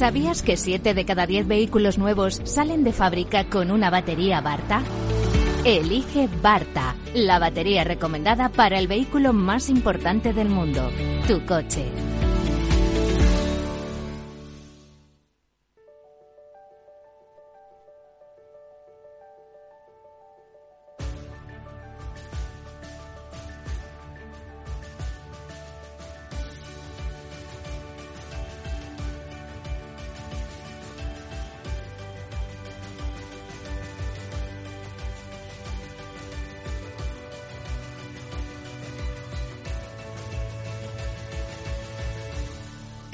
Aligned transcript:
¿Sabías 0.00 0.42
que 0.42 0.56
7 0.56 0.94
de 0.94 1.04
cada 1.04 1.26
10 1.26 1.46
vehículos 1.46 1.98
nuevos 1.98 2.40
salen 2.44 2.84
de 2.84 2.92
fábrica 2.94 3.44
con 3.44 3.70
una 3.70 3.90
batería 3.90 4.40
Barta? 4.40 4.82
Elige 5.66 6.26
Barta, 6.40 6.96
la 7.14 7.38
batería 7.38 7.84
recomendada 7.84 8.48
para 8.48 8.78
el 8.78 8.88
vehículo 8.88 9.34
más 9.34 9.68
importante 9.68 10.32
del 10.32 10.48
mundo, 10.48 10.90
tu 11.28 11.44
coche. 11.44 12.09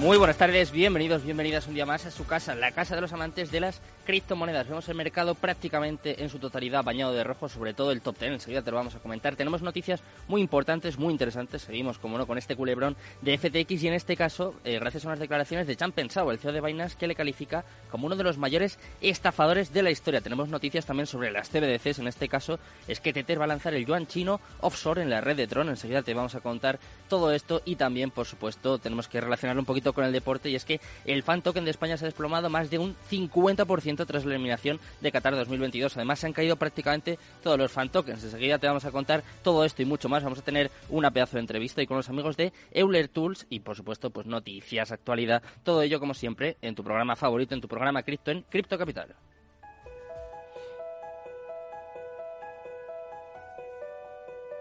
Muy 0.00 0.16
buenas 0.16 0.38
tardes, 0.38 0.72
bienvenidos, 0.72 1.24
bienvenidas 1.24 1.66
un 1.66 1.74
día 1.74 1.84
más 1.84 2.06
a 2.06 2.10
su 2.10 2.24
casa, 2.24 2.54
la 2.54 2.72
casa 2.72 2.94
de 2.94 3.02
los 3.02 3.12
amantes 3.12 3.50
de 3.50 3.60
las 3.60 3.82
criptomonedas. 4.06 4.66
Vemos 4.66 4.88
el 4.88 4.94
mercado 4.94 5.34
prácticamente 5.34 6.22
en 6.22 6.30
su 6.30 6.38
totalidad 6.38 6.82
bañado 6.82 7.12
de 7.12 7.22
rojo, 7.22 7.50
sobre 7.50 7.74
todo 7.74 7.92
el 7.92 8.00
top 8.00 8.18
10, 8.18 8.32
enseguida 8.32 8.62
te 8.62 8.70
lo 8.70 8.78
vamos 8.78 8.94
a 8.94 9.00
comentar. 9.00 9.36
Tenemos 9.36 9.60
noticias 9.60 10.00
muy 10.26 10.40
importantes, 10.40 10.98
muy 10.98 11.12
interesantes. 11.12 11.60
Seguimos, 11.60 11.98
como 11.98 12.16
no, 12.16 12.26
con 12.26 12.38
este 12.38 12.56
culebrón 12.56 12.96
de 13.20 13.36
FTX 13.36 13.82
y 13.82 13.88
en 13.88 13.92
este 13.92 14.16
caso, 14.16 14.54
eh, 14.64 14.78
gracias 14.78 15.04
a 15.04 15.08
unas 15.08 15.18
declaraciones 15.18 15.66
de 15.66 15.76
Chan 15.76 15.92
Pensao, 15.92 16.30
el 16.30 16.38
CEO 16.38 16.52
de 16.52 16.62
Binance, 16.62 16.96
que 16.96 17.06
le 17.06 17.14
califica 17.14 17.66
como 17.90 18.06
uno 18.06 18.16
de 18.16 18.24
los 18.24 18.38
mayores 18.38 18.78
estafadores 19.02 19.70
de 19.74 19.82
la 19.82 19.90
historia. 19.90 20.22
Tenemos 20.22 20.48
noticias 20.48 20.86
también 20.86 21.08
sobre 21.08 21.30
las 21.30 21.50
CBDCs, 21.50 21.98
en 21.98 22.08
este 22.08 22.26
caso 22.26 22.58
es 22.88 23.00
que 23.00 23.12
Tether 23.12 23.38
va 23.38 23.44
a 23.44 23.48
lanzar 23.48 23.74
el 23.74 23.84
yuan 23.84 24.06
chino 24.06 24.40
offshore 24.62 25.02
en 25.02 25.10
la 25.10 25.20
red 25.20 25.36
de 25.36 25.46
Tron. 25.46 25.68
Enseguida 25.68 26.00
te 26.00 26.14
vamos 26.14 26.34
a 26.34 26.40
contar 26.40 26.78
todo 27.06 27.32
esto 27.32 27.60
y 27.66 27.76
también, 27.76 28.10
por 28.10 28.24
supuesto, 28.24 28.78
tenemos 28.78 29.06
que 29.06 29.20
relacionarlo 29.20 29.60
un 29.60 29.66
poquito 29.66 29.89
con 29.92 30.04
el 30.04 30.12
deporte 30.12 30.50
y 30.50 30.54
es 30.54 30.64
que 30.64 30.80
el 31.04 31.22
fan 31.22 31.42
token 31.42 31.64
de 31.64 31.70
España 31.70 31.96
se 31.96 32.04
ha 32.04 32.08
desplomado 32.08 32.48
más 32.50 32.70
de 32.70 32.78
un 32.78 32.96
50% 33.10 34.06
tras 34.06 34.24
la 34.24 34.34
eliminación 34.34 34.80
de 35.00 35.12
Qatar 35.12 35.34
2022. 35.36 35.96
Además, 35.96 36.18
se 36.18 36.26
han 36.26 36.32
caído 36.32 36.56
prácticamente 36.56 37.18
todos 37.42 37.58
los 37.58 37.72
fan 37.72 37.90
tokens. 37.90 38.24
Enseguida 38.24 38.58
te 38.58 38.66
vamos 38.66 38.84
a 38.84 38.90
contar 38.90 39.22
todo 39.42 39.64
esto 39.64 39.82
y 39.82 39.84
mucho 39.84 40.08
más. 40.08 40.22
Vamos 40.22 40.38
a 40.38 40.42
tener 40.42 40.70
una 40.88 41.10
pedazo 41.10 41.36
de 41.36 41.40
entrevista 41.40 41.82
y 41.82 41.86
con 41.86 41.96
los 41.96 42.08
amigos 42.08 42.36
de 42.36 42.52
Euler 42.72 43.08
Tools 43.08 43.46
y, 43.50 43.60
por 43.60 43.76
supuesto, 43.76 44.10
pues 44.10 44.26
noticias, 44.26 44.92
actualidad, 44.92 45.42
todo 45.62 45.82
ello 45.82 46.00
como 46.00 46.14
siempre 46.14 46.56
en 46.62 46.74
tu 46.74 46.84
programa 46.84 47.16
favorito, 47.16 47.54
en 47.54 47.60
tu 47.60 47.68
programa 47.68 48.02
Cripto 48.02 48.30
en 48.30 48.42
Cripto 48.42 48.78
Capital. 48.78 49.14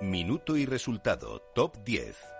Minuto 0.01 0.55
y 0.55 0.65
resultado, 0.65 1.41
top 1.53 1.83
10. 1.83 2.38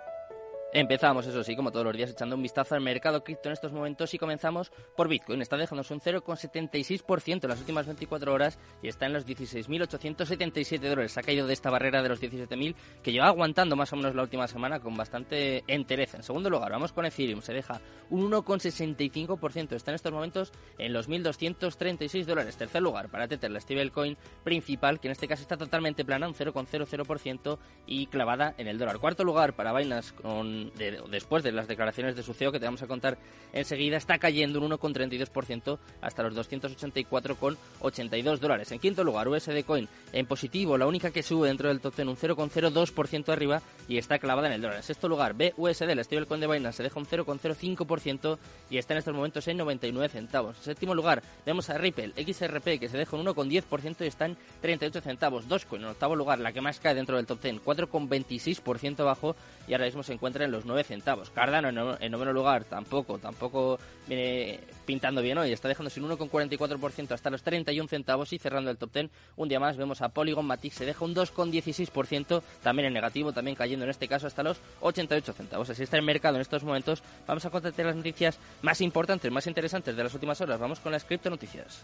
Empezamos, 0.72 1.26
eso 1.26 1.42
sí, 1.42 1.56
como 1.56 1.72
todos 1.72 1.84
los 1.84 1.96
días, 1.96 2.10
echando 2.10 2.36
un 2.36 2.42
vistazo 2.42 2.76
al 2.76 2.80
mercado 2.80 3.24
cripto 3.24 3.48
en 3.48 3.54
estos 3.54 3.72
momentos 3.72 4.14
y 4.14 4.18
comenzamos 4.18 4.70
por 4.96 5.08
Bitcoin. 5.08 5.42
Está 5.42 5.56
dejándose 5.56 5.92
un 5.92 6.00
0,76% 6.00 7.42
en 7.42 7.50
las 7.50 7.58
últimas 7.58 7.86
24 7.86 8.32
horas 8.32 8.56
y 8.80 8.86
está 8.86 9.06
en 9.06 9.14
los 9.14 9.26
16.877 9.26 10.78
dólares. 10.78 11.18
Ha 11.18 11.22
caído 11.22 11.48
de 11.48 11.54
esta 11.54 11.70
barrera 11.70 12.04
de 12.04 12.08
los 12.08 12.22
17.000 12.22 12.76
que 13.02 13.10
lleva 13.10 13.26
aguantando 13.26 13.74
más 13.74 13.92
o 13.92 13.96
menos 13.96 14.14
la 14.14 14.22
última 14.22 14.46
semana 14.46 14.78
con 14.78 14.96
bastante 14.96 15.64
entereza. 15.66 16.18
En 16.18 16.22
segundo 16.22 16.48
lugar, 16.48 16.70
vamos 16.70 16.92
con 16.92 17.04
Ethereum. 17.04 17.42
Se 17.42 17.52
deja 17.52 17.80
un 18.08 18.30
1,65%. 18.30 19.72
Está 19.72 19.90
en 19.90 19.96
estos 19.96 20.12
momentos 20.12 20.52
en 20.78 20.92
los 20.92 21.08
1.236 21.08 22.24
dólares. 22.24 22.56
Tercer 22.56 22.80
lugar, 22.80 23.08
para 23.08 23.26
Tether, 23.26 23.50
la 23.50 23.60
stablecoin 23.60 24.16
principal, 24.44 25.00
que 25.00 25.08
en 25.08 25.12
este 25.12 25.26
caso 25.26 25.42
está 25.42 25.56
totalmente 25.56 26.04
plana, 26.04 26.28
un 26.28 26.34
0,00% 26.34 27.58
y 27.86 28.06
clavada 28.06 28.54
en 28.56 28.68
el 28.68 28.78
dólar. 28.78 29.00
Cuarto 29.00 29.24
lugar, 29.24 29.54
para 29.54 29.72
Binance 29.72 30.14
con 30.14 30.59
después 31.10 31.42
de 31.42 31.52
las 31.52 31.68
declaraciones 31.68 32.16
de 32.16 32.22
su 32.22 32.34
CEO 32.34 32.52
que 32.52 32.58
te 32.58 32.66
vamos 32.66 32.82
a 32.82 32.86
contar 32.86 33.18
enseguida, 33.52 33.96
está 33.96 34.18
cayendo 34.18 34.60
un 34.60 34.70
1,32% 34.70 35.78
hasta 36.00 36.22
los 36.22 36.34
284,82 36.34 38.38
dólares. 38.38 38.72
En 38.72 38.78
quinto 38.78 39.04
lugar, 39.04 39.28
USD 39.28 39.64
Coin 39.64 39.88
en 40.12 40.26
positivo, 40.26 40.76
la 40.76 40.86
única 40.86 41.10
que 41.10 41.22
sube 41.22 41.48
dentro 41.48 41.68
del 41.68 41.80
top 41.80 41.96
10, 41.96 42.08
un 42.08 42.16
0,02% 42.16 43.32
arriba 43.32 43.62
y 43.88 43.98
está 43.98 44.18
clavada 44.18 44.48
en 44.48 44.54
el 44.54 44.62
dólar. 44.62 44.78
En 44.78 44.82
sexto 44.82 45.08
lugar, 45.08 45.34
BUSD, 45.34 45.90
el 45.90 46.04
stablecoin 46.04 46.40
de 46.40 46.46
Binance, 46.46 46.78
se 46.78 46.82
deja 46.82 46.98
un 46.98 47.06
0,05% 47.06 48.38
y 48.70 48.78
está 48.78 48.94
en 48.94 48.98
estos 48.98 49.14
momentos 49.14 49.46
en 49.48 49.56
99 49.56 50.08
centavos. 50.08 50.56
En 50.58 50.64
séptimo 50.64 50.94
lugar, 50.94 51.22
vemos 51.44 51.70
a 51.70 51.78
Ripple 51.78 52.12
XRP 52.16 52.78
que 52.78 52.88
se 52.88 52.98
deja 52.98 53.16
un 53.16 53.26
1,10% 53.26 54.04
y 54.04 54.06
está 54.06 54.26
en 54.26 54.36
38 54.60 55.00
centavos. 55.00 55.48
Dogecoin 55.48 55.82
en 55.82 55.88
octavo 55.88 56.16
lugar, 56.16 56.38
la 56.38 56.52
que 56.52 56.60
más 56.60 56.80
cae 56.80 56.94
dentro 56.94 57.16
del 57.16 57.26
top 57.26 57.42
10, 57.42 57.62
4,26% 57.62 59.00
abajo 59.00 59.36
y 59.66 59.72
ahora 59.72 59.86
mismo 59.86 60.02
se 60.02 60.12
encuentra 60.12 60.44
en 60.44 60.49
los 60.50 60.64
9 60.64 60.84
centavos. 60.84 61.30
Cardano 61.30 61.96
en, 62.00 62.12
noveno 62.12 62.32
lugar 62.32 62.64
tampoco, 62.64 63.18
tampoco 63.18 63.78
viene 64.06 64.60
pintando 64.84 65.22
bien 65.22 65.38
hoy. 65.38 65.52
Está 65.52 65.68
dejando 65.68 65.90
sin 65.90 66.04
1,44% 66.04 67.12
hasta 67.12 67.30
los 67.30 67.42
31 67.42 67.88
centavos 67.88 68.32
y 68.32 68.38
cerrando 68.38 68.70
el 68.70 68.76
top 68.76 68.92
10. 68.92 69.10
Un 69.36 69.48
día 69.48 69.60
más 69.60 69.76
vemos 69.76 70.02
a 70.02 70.08
Polygon 70.08 70.46
Matic 70.46 70.72
se 70.72 70.84
deja 70.84 71.04
un 71.04 71.14
2,16%, 71.14 72.42
también 72.62 72.86
en 72.86 72.92
negativo, 72.94 73.32
también 73.32 73.56
cayendo 73.56 73.84
en 73.84 73.90
este 73.90 74.08
caso 74.08 74.26
hasta 74.26 74.42
los 74.42 74.60
88 74.80 75.32
centavos. 75.32 75.70
Así 75.70 75.82
está 75.82 75.96
el 75.96 76.02
mercado 76.02 76.36
en 76.36 76.42
estos 76.42 76.64
momentos. 76.64 77.02
Vamos 77.26 77.44
a 77.44 77.50
contarte 77.50 77.84
las 77.84 77.96
noticias 77.96 78.38
más 78.62 78.80
importantes, 78.80 79.30
más 79.30 79.46
interesantes 79.46 79.96
de 79.96 80.04
las 80.04 80.14
últimas 80.14 80.40
horas. 80.40 80.58
Vamos 80.58 80.80
con 80.80 80.92
las 80.92 81.04
cripto 81.04 81.30
noticias. 81.30 81.82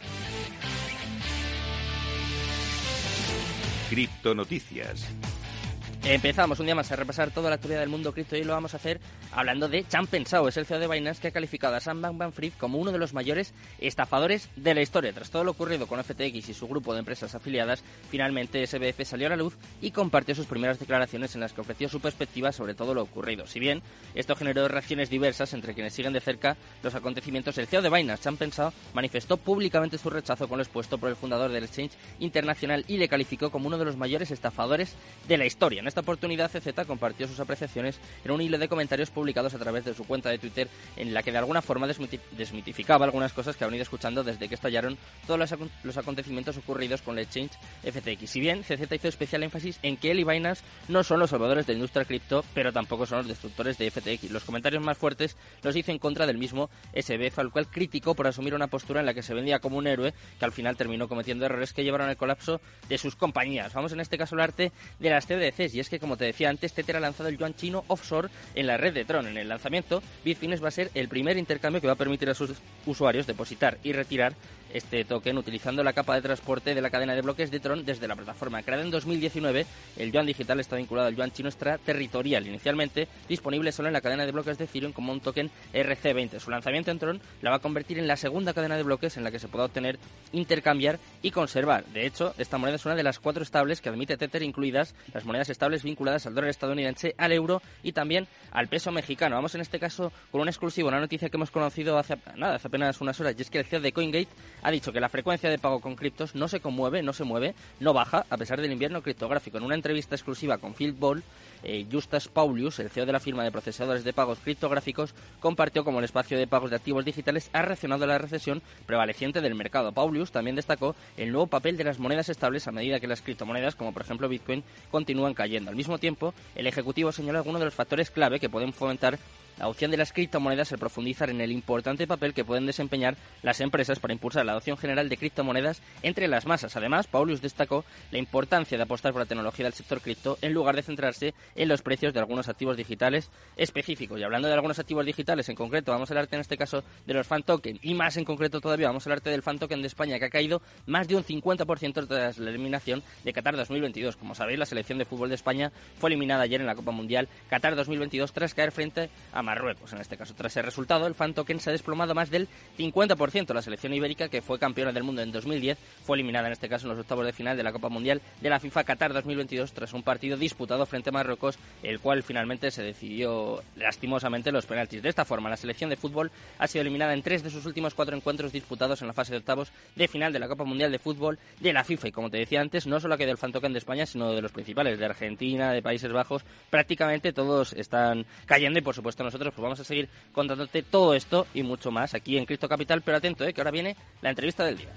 Empezamos 6.09 6.61
un 6.61 6.67
día 6.67 6.77
más 6.77 6.93
a 6.93 6.97
repasar 6.97 7.33
toda 7.33 7.51
la 7.51 7.57
actualidad 7.57 7.81
del 7.81 7.89
mundo 7.89 8.13
cripto 8.13 8.37
y 8.37 8.45
lo 8.45 8.53
vamos 8.53 8.75
a 8.75 8.77
hacer 8.77 9.01
hablando 9.33 9.69
de 9.69 9.85
Chan 9.89 10.07
Pensao, 10.07 10.47
es 10.47 10.57
el 10.57 10.65
CEO 10.65 10.79
de 10.79 10.87
Binance 10.87 11.21
que 11.21 11.29
ha 11.29 11.33
calificado 11.33 11.75
a 11.75 11.81
Sam 11.81 12.01
Bankman-Fried 12.01 12.53
como 12.61 12.79
uno 12.79 12.93
de 12.93 12.99
los 12.99 13.13
mayores 13.13 13.53
estafadores 13.81 14.49
de 14.55 14.73
la 14.73 14.83
historia. 14.83 15.13
Tras 15.13 15.31
todo 15.31 15.43
lo 15.43 15.51
ocurrido 15.51 15.89
con 15.89 16.03
FTX 16.03 16.49
y 16.49 16.55
su 16.55 16.69
grupo 16.69 16.93
de 16.93 17.01
empresas 17.01 17.35
afiliadas, 17.35 17.83
finalmente 18.09 18.65
SBF 18.65 19.05
salió 19.05 19.27
a 19.27 19.31
la 19.31 19.37
luz 19.37 19.57
y 19.83 19.91
compartió 19.91 20.37
sus 20.37 20.47
primeras 20.47 20.79
declaraciones 20.79 21.35
en 21.35 21.41
las 21.41 21.53
que 21.53 21.63
ofreció 21.63 21.89
su 21.89 21.99
perspectiva 21.99 22.53
sobre 22.53 22.75
todo 22.75 22.95
lo 22.95 23.03
ocurrido. 23.03 23.49
Si 23.49 23.59
bien 23.59 23.83
esto 24.15 24.37
generó 24.37 24.69
reacciones 24.69 25.11
diversas 25.11 25.55
entre 25.55 25.75
quienes 25.75 25.93
siguen 25.93 26.13
de 26.13 26.21
cerca 26.21 26.57
los 26.85 26.95
acontecimientos, 26.95 27.59
el 27.59 27.67
CEO 27.67 27.83
de 27.83 27.91
Binance, 27.91 28.23
Chan 28.23 28.37
Pensao, 28.37 28.73
manifestó 28.95 29.39
públicamente 29.39 29.99
su 29.99 30.09
rechazo 30.09 30.49
con 30.49 30.59
lo 30.59 30.63
expuesto 30.63 30.99
por 30.99 31.09
el 31.09 31.17
fundador 31.17 31.51
del 31.51 31.65
Exchange 31.65 31.95
Internacional 32.21 32.85
y 32.87 32.97
le 32.97 33.09
calificó 33.09 33.51
como 33.51 33.67
uno 33.67 33.77
de 33.77 33.87
los 33.87 33.97
mayores 33.97 34.31
estafadores 34.31 34.95
de 35.27 35.37
la 35.37 35.47
historia 35.47 35.83
esta 35.97 36.03
oportunidad, 36.03 36.51
CZ 36.51 36.87
compartió 36.87 37.27
sus 37.27 37.41
apreciaciones 37.41 37.99
en 38.23 38.31
un 38.31 38.43
hilo 38.43 38.59
de 38.59 38.69
comentarios 38.69 39.09
publicados 39.09 39.55
a 39.55 39.59
través 39.59 39.87
de 39.87 39.95
su 39.95 40.05
cuenta 40.05 40.29
de 40.29 40.37
Twitter, 40.37 40.69
en 40.95 41.15
la 41.15 41.23
que 41.23 41.33
de 41.33 41.39
alguna 41.39 41.63
forma 41.63 41.87
desmitificaba 41.87 43.07
algunas 43.07 43.33
cosas 43.33 43.57
que 43.57 43.65
ha 43.65 43.67
venido 43.67 43.83
escuchando 43.83 44.23
desde 44.23 44.47
que 44.47 44.55
estallaron 44.55 44.99
todos 45.27 45.41
los, 45.83 45.97
acontecimientos 45.97 46.59
ocurridos 46.59 47.01
con 47.01 47.15
la 47.15 47.23
exchange 47.23 47.53
FTX. 47.83 48.29
Si 48.29 48.41
bien 48.41 48.63
CZ 48.63 48.93
hizo 48.93 49.09
especial 49.09 49.43
énfasis 49.43 49.79
en 49.83 49.97
que 49.97 50.11
él 50.11 50.21
y 50.21 50.25
Binance 50.25 50.63
no 50.89 51.03
son 51.03 51.19
los 51.19 51.31
salvadores 51.31 51.67
de 51.67 51.73
la 51.73 51.79
industria 51.79 52.05
cripto, 52.05 52.45
pero 52.53 52.75
tampoco 52.75 53.07
son 53.07 53.19
los 53.19 53.29
destructores 53.29 53.79
de 53.79 53.91
FTX. 53.91 54.31
Los 54.31 54.45
comentarios 54.45 54.85
más 54.85 54.99
fuertes 54.99 55.39
los 55.63 55.75
hizo 55.77 55.93
en 55.93 55.99
contra 55.99 56.27
del 56.27 56.37
mismo 56.37 56.69
SBF, 56.95 57.39
al 57.39 57.51
cual 57.51 57.69
criticó 57.69 58.15
por 58.15 58.27
asumir 58.27 58.55
una 58.55 58.67
postura 58.67 59.01
en 59.01 59.07
la 59.07 59.15
que 59.15 59.23
se 59.23 59.33
vendía 59.33 59.61
como 59.61 59.79
un 59.79 59.87
héroe, 59.87 60.13
que 60.39 60.45
al 60.45 60.53
final 60.53 60.77
terminó 60.77 61.09
cometiendo 61.09 61.47
errores 61.47 61.73
que 61.73 61.85
llevaron 61.85 62.11
al 62.11 62.19
colapso 62.19 62.61
de 62.87 62.99
sus 62.99 63.17
compañías. 63.17 63.73
Vamos 63.73 63.93
en 63.93 64.01
este 64.01 64.19
caso 64.19 64.35
al 64.35 64.43
arte 64.43 64.73
de 64.99 65.09
las 65.09 65.25
CBDCs, 65.25 65.75
y 65.75 65.86
que, 65.89 66.01
como 66.01 66.17
te 66.17 66.25
decía 66.25 66.51
antes, 66.51 66.73
Tether 66.73 66.97
ha 66.97 67.01
lanzado 67.01 67.29
el 67.29 67.39
yuan 67.39 67.55
chino 67.55 67.85
offshore 67.89 68.29
en 68.55 68.67
la 68.67 68.77
red 68.77 68.95
de 68.95 69.05
Tron. 69.05 69.27
En 69.27 69.37
el 69.37 69.49
lanzamiento, 69.49 70.03
Bitfinex 70.25 70.63
va 70.63 70.69
a 70.69 70.73
ser 70.73 70.91
el 70.95 71.09
primer 71.09 71.37
intercambio 71.37 71.81
que 71.81 71.87
va 71.87 71.95
a 71.95 71.97
permitir 71.97 72.29
a 72.31 72.35
sus 72.35 72.53
usuarios 72.87 73.27
depositar 73.27 73.79
y 73.83 73.93
retirar 73.93 74.35
este 74.77 75.05
token 75.05 75.39
utilizando 75.39 75.83
la 75.83 75.93
capa 75.93 76.15
de 76.15 76.23
transporte 76.23 76.75
de 76.75 76.81
la 76.81 76.91
cadena 76.91 77.15
de 77.15 77.23
bloques 77.23 77.51
de 77.51 77.61
Tron 77.61 77.85
desde 77.85 78.07
la 78.07 78.15
plataforma. 78.15 78.63
Creada 78.63 78.83
en 78.83 78.91
2019, 78.91 79.67
el 79.97 80.13
yuan 80.13 80.27
digital 80.27 80.61
está 80.61 80.77
vinculado 80.77 81.09
al 81.09 81.17
yuan 81.17 81.31
chino 81.33 81.49
extraterritorial, 81.49 82.47
inicialmente 82.47 83.09
disponible 83.29 83.73
solo 83.73 83.89
en 83.89 83.95
la 83.95 84.01
cadena 84.01 84.27
de 84.27 84.33
bloques 84.33 84.59
de 84.59 84.65
Ethereum 84.65 84.93
como 84.93 85.13
un 85.13 85.21
token 85.21 85.51
RC20. 85.73 86.39
Su 86.41 86.51
lanzamiento 86.51 86.91
en 86.91 86.99
Tron 86.99 87.21
la 87.43 87.51
va 87.51 87.57
a 87.57 87.61
convertir 87.61 87.99
en 87.99 88.07
la 88.07 88.17
segunda 88.17 88.53
cadena 88.53 88.77
de 88.77 88.83
bloques 88.83 89.17
en 89.17 89.25
la 89.25 89.31
que 89.31 89.39
se 89.39 89.49
pueda 89.49 89.65
obtener, 89.65 89.99
intercambiar 90.33 90.99
y 91.23 91.31
conservar. 91.31 91.85
De 91.87 92.07
hecho, 92.07 92.35
esta 92.39 92.59
moneda 92.59 92.77
es 92.77 92.85
una 92.85 92.95
de 92.95 93.03
las 93.03 93.19
cuatro 93.19 93.43
estables 93.43 93.81
que 93.81 93.89
admite 93.89 94.17
Tether, 94.17 94.43
incluidas 94.43 94.95
las 95.15 95.25
monedas 95.25 95.49
estables 95.49 95.83
vinculadas 95.83 96.27
al 96.27 96.35
dólar 96.35 96.51
estadounidense, 96.51 97.15
al 97.17 97.33
euro 97.33 97.63
y 97.83 97.93
también 97.93 98.27
al 98.51 98.69
peso 98.69 98.93
mexicano. 98.93 99.37
Vamos 99.37 99.55
en 99.55 99.63
este 99.63 99.79
caso 99.79 100.13
con 100.31 100.41
un 100.41 100.49
exclusivo, 100.49 100.89
una 100.89 101.01
noticia 101.01 101.29
que 101.29 101.37
hemos 101.37 101.51
conocido 101.51 101.99
hace, 101.99 102.17
nada, 102.37 102.57
hace 102.57 102.69
apenas 102.69 103.01
unas 103.01 103.19
horas, 103.21 103.35
y 103.39 103.43
es 103.43 103.51
que 103.51 103.59
el 103.59 103.65
CEO 103.65 103.81
de 103.81 103.93
CoinGate 103.93 104.29
ha 104.67 104.71
dicho 104.73 104.93
que 104.93 104.99
la 104.99 105.09
frecuencia 105.09 105.49
de 105.49 105.61
pago 105.61 105.81
con 105.81 105.95
criptos 105.95 106.35
no 106.35 106.49
se 106.49 106.59
conmueve, 106.59 107.01
no 107.01 107.13
se 107.13 107.23
mueve, 107.23 107.55
no 107.79 107.93
baja, 107.93 108.27
a 108.29 108.37
pesar 108.37 108.61
del 108.61 108.73
invierno 108.73 109.01
criptográfico. 109.01 109.59
En 109.59 109.63
una 109.63 109.77
entrevista 109.77 110.17
exclusiva 110.17 110.59
con 110.59 110.75
Phil 110.75 110.91
Ball, 110.91 111.23
eh, 111.63 111.87
Justas 111.89 112.27
Paulius, 112.27 112.81
el 112.81 112.91
CEO 112.91 113.07
de 113.07 113.13
la 113.13 113.21
firma 113.21 113.45
de 113.45 113.53
procesadores 113.53 114.03
de 114.03 114.13
pagos 114.13 114.41
criptográficos, 114.41 115.15
compartió 115.39 115.85
cómo 115.85 116.01
el 116.01 116.05
espacio 116.05 116.37
de 116.37 116.49
pagos 116.49 116.71
de 116.71 116.77
activos 116.77 117.05
digitales 117.05 117.49
ha 117.53 117.63
reaccionado 117.63 118.03
a 118.03 118.09
la 118.09 118.19
recesión 118.19 118.61
prevaleciente 118.87 119.41
del 119.41 119.55
mercado. 119.55 119.93
Paulius 119.93 120.33
también 120.33 120.57
destacó 120.57 120.97
el 121.17 121.31
nuevo 121.31 121.47
papel 121.47 121.77
de 121.77 121.85
las 121.85 122.01
monedas 122.01 122.29
estables 122.29 122.67
a 122.67 122.73
medida 122.73 122.99
que 122.99 123.07
las 123.07 123.23
criptomonedas, 123.23 123.77
como 123.77 123.93
por 123.93 124.03
ejemplo 124.03 124.29
Bitcoin, 124.29 124.65
continúan 124.91 125.35
cayendo. 125.35 125.71
Al 125.71 125.77
mismo 125.77 125.99
tiempo, 125.99 126.35
el 126.57 126.67
Ejecutivo 126.67 127.13
señaló 127.13 127.39
algunos 127.39 127.61
de 127.61 127.67
los 127.67 127.75
factores 127.75 128.11
clave 128.11 128.41
que 128.41 128.51
pueden 128.51 128.73
fomentar 128.73 129.17
la 129.59 129.69
opción 129.69 129.91
de 129.91 129.97
las 129.97 130.13
criptomonedas 130.13 130.71
es 130.73 130.79
profundizar 130.79 131.31
en 131.31 131.41
el 131.41 131.51
importante 131.51 132.07
papel 132.07 132.35
que 132.35 132.45
pueden 132.45 132.67
desempeñar 132.67 133.17
las 133.43 133.61
empresas 133.61 133.99
para 133.99 134.13
impulsar 134.13 134.45
la 134.45 134.53
adopción 134.53 134.77
general 134.77 135.09
de 135.09 135.17
criptomonedas 135.17 135.81
entre 136.03 136.29
las 136.29 136.47
masas. 136.47 136.77
Además, 136.77 137.07
Paulus 137.07 137.41
destacó 137.41 137.85
la 138.11 138.19
importancia 138.19 138.77
de 138.77 138.85
apostar 138.85 139.13
por 139.13 139.23
la 139.23 139.27
tecnología 139.27 139.65
del 139.65 139.73
sector 139.73 140.01
cripto 140.01 140.39
en 140.43 140.53
lugar 140.53 140.77
de 140.77 140.83
centrarse 140.83 141.35
en 141.55 141.69
los 141.69 141.83
precios 141.83 142.13
de 142.13 142.21
algunos 142.21 142.49
activos 142.49 142.77
digitales 142.77 143.31
específicos. 143.57 144.21
Y 144.21 144.25
hablando 144.25 144.49
de 144.49 144.55
algunos 144.55 144.79
activos 144.79 145.07
digitales 145.07 145.49
en 145.49 145.57
concreto, 145.57 145.93
vamos 145.93 146.11
a 146.11 146.15
hablarte 146.15 146.37
en 146.37 146.41
este 146.41 146.59
caso 146.59 146.85
de 147.07 147.15
los 147.15 147.27
fan 147.27 147.43
token 147.43 147.79
y 147.83 147.95
más 147.95 148.17
en 148.19 148.25
concreto 148.25 148.61
todavía 148.61 148.89
vamos 148.89 149.07
a 149.07 149.11
hablarte 149.11 149.31
del 149.31 149.43
fan 149.43 149.59
token 149.59 149.81
de 149.81 149.89
España 149.89 150.19
que 150.19 150.27
ha 150.27 150.31
caído 150.31 150.61
más 150.87 151.09
de 151.09 151.17
un 151.17 151.25
50% 151.25 152.07
tras 152.07 152.39
la 152.39 152.51
eliminación 152.51 153.03
de 153.25 153.33
Qatar 153.33 153.57
2022. 153.57 154.17
Como 154.17 154.35
sabéis, 154.35 154.59
la 154.59 154.67
selección 154.67 154.99
de 154.99 155.07
fútbol 155.07 155.31
de 155.31 155.35
España 155.35 155.73
fue 155.99 156.11
eliminada 156.11 156.43
ayer 156.43 156.61
en 156.61 156.67
la 156.67 156.75
Copa 156.75 156.91
Mundial 156.91 157.29
Qatar 157.49 157.75
2022 157.75 158.33
tras 158.33 158.53
caer 158.53 158.73
frente 158.73 159.09
a 159.33 159.43
Marruecos. 159.47 159.93
En 159.95 160.01
este 160.01 160.19
caso, 160.19 160.35
tras 160.35 160.57
el 160.59 160.65
resultado, 160.65 161.07
el 161.07 161.15
fan 161.15 161.35
se 161.59 161.71
ha 161.71 161.73
desplomado 161.73 162.15
más 162.15 162.31
del 162.31 162.49
50%. 162.79 163.55
La 163.55 163.63
selección 163.63 163.95
ibérica, 163.95 164.29
que 164.29 164.43
fue 164.43 164.59
campeona 164.59 164.93
del 164.93 165.05
mundo 165.05 165.23
en 165.23 165.33
2010, 165.33 165.79
fue 166.05 166.17
eliminada 166.17 166.49
en 166.49 166.53
este 166.53 166.69
caso 166.69 166.87
en 166.87 166.91
los 166.91 166.99
octavos 166.99 167.25
de 167.25 167.33
final 167.33 167.57
de 167.57 167.63
la 167.63 167.73
Copa 167.73 167.89
Mundial 167.89 168.21
de 168.41 168.51
la 168.51 168.61
FIFA 168.61 168.85
Qatar 168.85 169.13
2022 169.15 169.73
tras 169.73 169.93
un 169.95 170.03
partido 170.03 170.37
disputado 170.37 170.85
frente 170.85 171.09
a 171.09 171.13
Marruecos, 171.13 171.59
el 171.83 172.01
cual 172.01 172.23
finalmente 172.23 172.71
se 172.71 172.83
decidió 172.83 173.63
lastimosamente 173.77 174.53
los 174.53 174.67
penaltis. 174.67 175.03
De 175.03 175.09
esta 175.09 175.25
forma, 175.25 175.49
la 175.49 175.57
selección 175.57 175.91
de 175.91 175.97
fútbol 175.97 176.31
ha 176.59 176.67
sido 176.67 176.83
eliminada 176.83 177.15
en 177.15 177.23
tres 177.23 177.43
de 177.43 177.51
sus 177.51 177.65
últimos 177.67 177.95
cuatro 177.95 178.17
encuentros 178.17 178.53
disputados 178.53 179.01
en 179.01 179.09
la 179.09 179.15
fase 179.15 179.33
de 179.33 179.39
octavos 179.39 179.73
de 179.95 180.09
final 180.09 180.33
de 180.33 180.39
la 180.39 180.49
Copa 180.49 180.65
Mundial 180.65 180.93
de 180.93 180.99
Fútbol 180.99 181.39
de 181.61 181.73
la 181.73 181.85
FIFA. 181.85 182.09
Y 182.09 182.13
como 182.13 182.31
te 182.31 182.39
decía 182.39 182.61
antes, 182.61 182.87
no 182.87 183.01
solo 183.01 183.15
ha 183.15 183.19
quedado 183.19 183.33
el 183.33 183.39
fan 183.39 183.53
de 183.53 183.79
España, 183.79 184.07
sino 184.07 184.33
de 184.33 184.43
los 184.43 184.53
principales, 184.53 184.99
de 184.99 185.05
Argentina, 185.05 185.73
de 185.73 185.83
Países 185.83 186.13
Bajos, 186.13 186.43
prácticamente 186.71 187.33
todos 187.33 187.73
están 187.73 188.27
cayendo 188.45 188.79
y 188.79 188.83
por 188.83 188.95
supuesto 188.95 189.25
nosotros 189.25 189.36
pues 189.39 189.63
vamos 189.63 189.81
a 189.81 189.85
seguir 189.85 190.09
contándote 190.33 190.83
todo 190.83 191.15
esto 191.15 191.47
y 191.55 191.63
mucho 191.63 191.91
más 191.91 192.15
aquí 192.15 192.37
en 192.37 192.47
Cristo 192.47 192.69
Capital, 192.69 193.03
pero 193.03 193.19
atento, 193.19 193.45
eh, 193.45 193.53
que 193.53 193.61
ahora 193.61 193.71
viene 193.71 193.97
la 194.23 194.31
entrevista 194.31 194.65
del 194.65 194.79
día. 194.79 194.93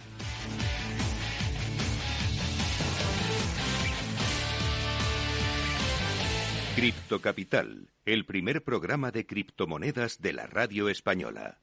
Cripto 6.76 7.20
Capital, 7.20 7.90
el 8.06 8.26
primer 8.26 8.64
programa 8.64 9.12
de 9.12 9.26
criptomonedas 9.26 10.22
de 10.22 10.32
la 10.32 10.48
radio 10.48 10.88
española. 10.88 11.60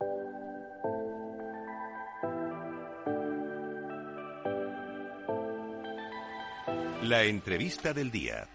La 7.02 7.25
entrevista 7.25 7.94
del 7.94 8.11
día. 8.11 8.49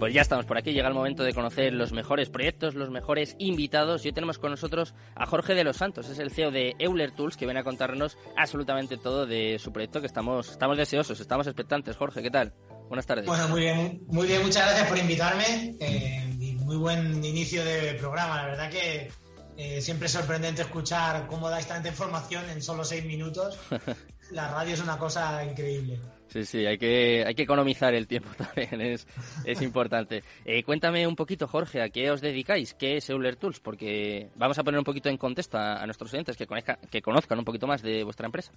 Pues 0.00 0.14
ya 0.14 0.22
estamos 0.22 0.46
por 0.46 0.56
aquí, 0.56 0.72
llega 0.72 0.88
el 0.88 0.94
momento 0.94 1.24
de 1.24 1.34
conocer 1.34 1.74
los 1.74 1.92
mejores 1.92 2.30
proyectos, 2.30 2.74
los 2.74 2.88
mejores 2.88 3.36
invitados. 3.38 4.02
Y 4.02 4.08
hoy 4.08 4.14
tenemos 4.14 4.38
con 4.38 4.50
nosotros 4.50 4.94
a 5.14 5.26
Jorge 5.26 5.54
de 5.54 5.62
los 5.62 5.76
Santos, 5.76 6.08
es 6.08 6.18
el 6.18 6.30
CEO 6.30 6.50
de 6.50 6.74
Euler 6.78 7.10
Tools, 7.10 7.36
que 7.36 7.44
viene 7.44 7.60
a 7.60 7.64
contarnos 7.64 8.16
absolutamente 8.34 8.96
todo 8.96 9.26
de 9.26 9.58
su 9.58 9.74
proyecto, 9.74 10.00
que 10.00 10.06
estamos, 10.06 10.52
estamos 10.52 10.78
deseosos, 10.78 11.20
estamos 11.20 11.46
expectantes. 11.46 11.98
Jorge, 11.98 12.22
¿qué 12.22 12.30
tal? 12.30 12.54
Buenas 12.88 13.04
tardes. 13.04 13.26
Bueno, 13.26 13.46
muy 13.48 13.60
bien, 13.60 14.00
muy 14.06 14.26
bien, 14.26 14.40
muchas 14.40 14.64
gracias 14.64 14.88
por 14.88 14.96
invitarme. 14.96 15.76
Eh, 15.78 16.56
muy 16.70 16.78
buen 16.78 17.22
inicio 17.22 17.62
de 17.62 17.92
programa, 17.94 18.36
la 18.36 18.46
verdad 18.46 18.70
que 18.70 19.10
eh, 19.58 19.82
siempre 19.82 20.06
es 20.06 20.12
sorprendente 20.12 20.62
escuchar 20.62 21.26
cómo 21.26 21.50
dais 21.50 21.66
tanta 21.66 21.90
información 21.90 22.48
en 22.48 22.62
solo 22.62 22.84
seis 22.84 23.04
minutos. 23.04 23.58
La 24.30 24.48
radio 24.50 24.72
es 24.72 24.80
una 24.80 24.96
cosa 24.96 25.44
increíble. 25.44 26.00
Sí, 26.32 26.44
sí, 26.44 26.64
hay 26.64 26.78
que, 26.78 27.24
hay 27.26 27.34
que 27.34 27.42
economizar 27.42 27.92
el 27.92 28.06
tiempo 28.06 28.30
también, 28.38 28.80
es, 28.80 29.06
es 29.44 29.60
importante. 29.62 30.22
Eh, 30.44 30.62
cuéntame 30.62 31.06
un 31.06 31.16
poquito, 31.16 31.48
Jorge, 31.48 31.82
¿a 31.82 31.88
qué 31.88 32.10
os 32.10 32.20
dedicáis? 32.20 32.74
¿Qué 32.74 32.98
es 32.98 33.10
Euler 33.10 33.36
Tools? 33.36 33.58
Porque 33.58 34.30
vamos 34.36 34.58
a 34.58 34.62
poner 34.62 34.78
un 34.78 34.84
poquito 34.84 35.08
en 35.08 35.16
contexto 35.16 35.58
a, 35.58 35.84
nuestros 35.86 36.12
oyentes 36.12 36.36
que, 36.36 36.46
que 36.90 37.02
conozcan 37.02 37.38
un 37.38 37.44
poquito 37.44 37.66
más 37.66 37.82
de 37.82 38.04
vuestra 38.04 38.26
empresa. 38.26 38.52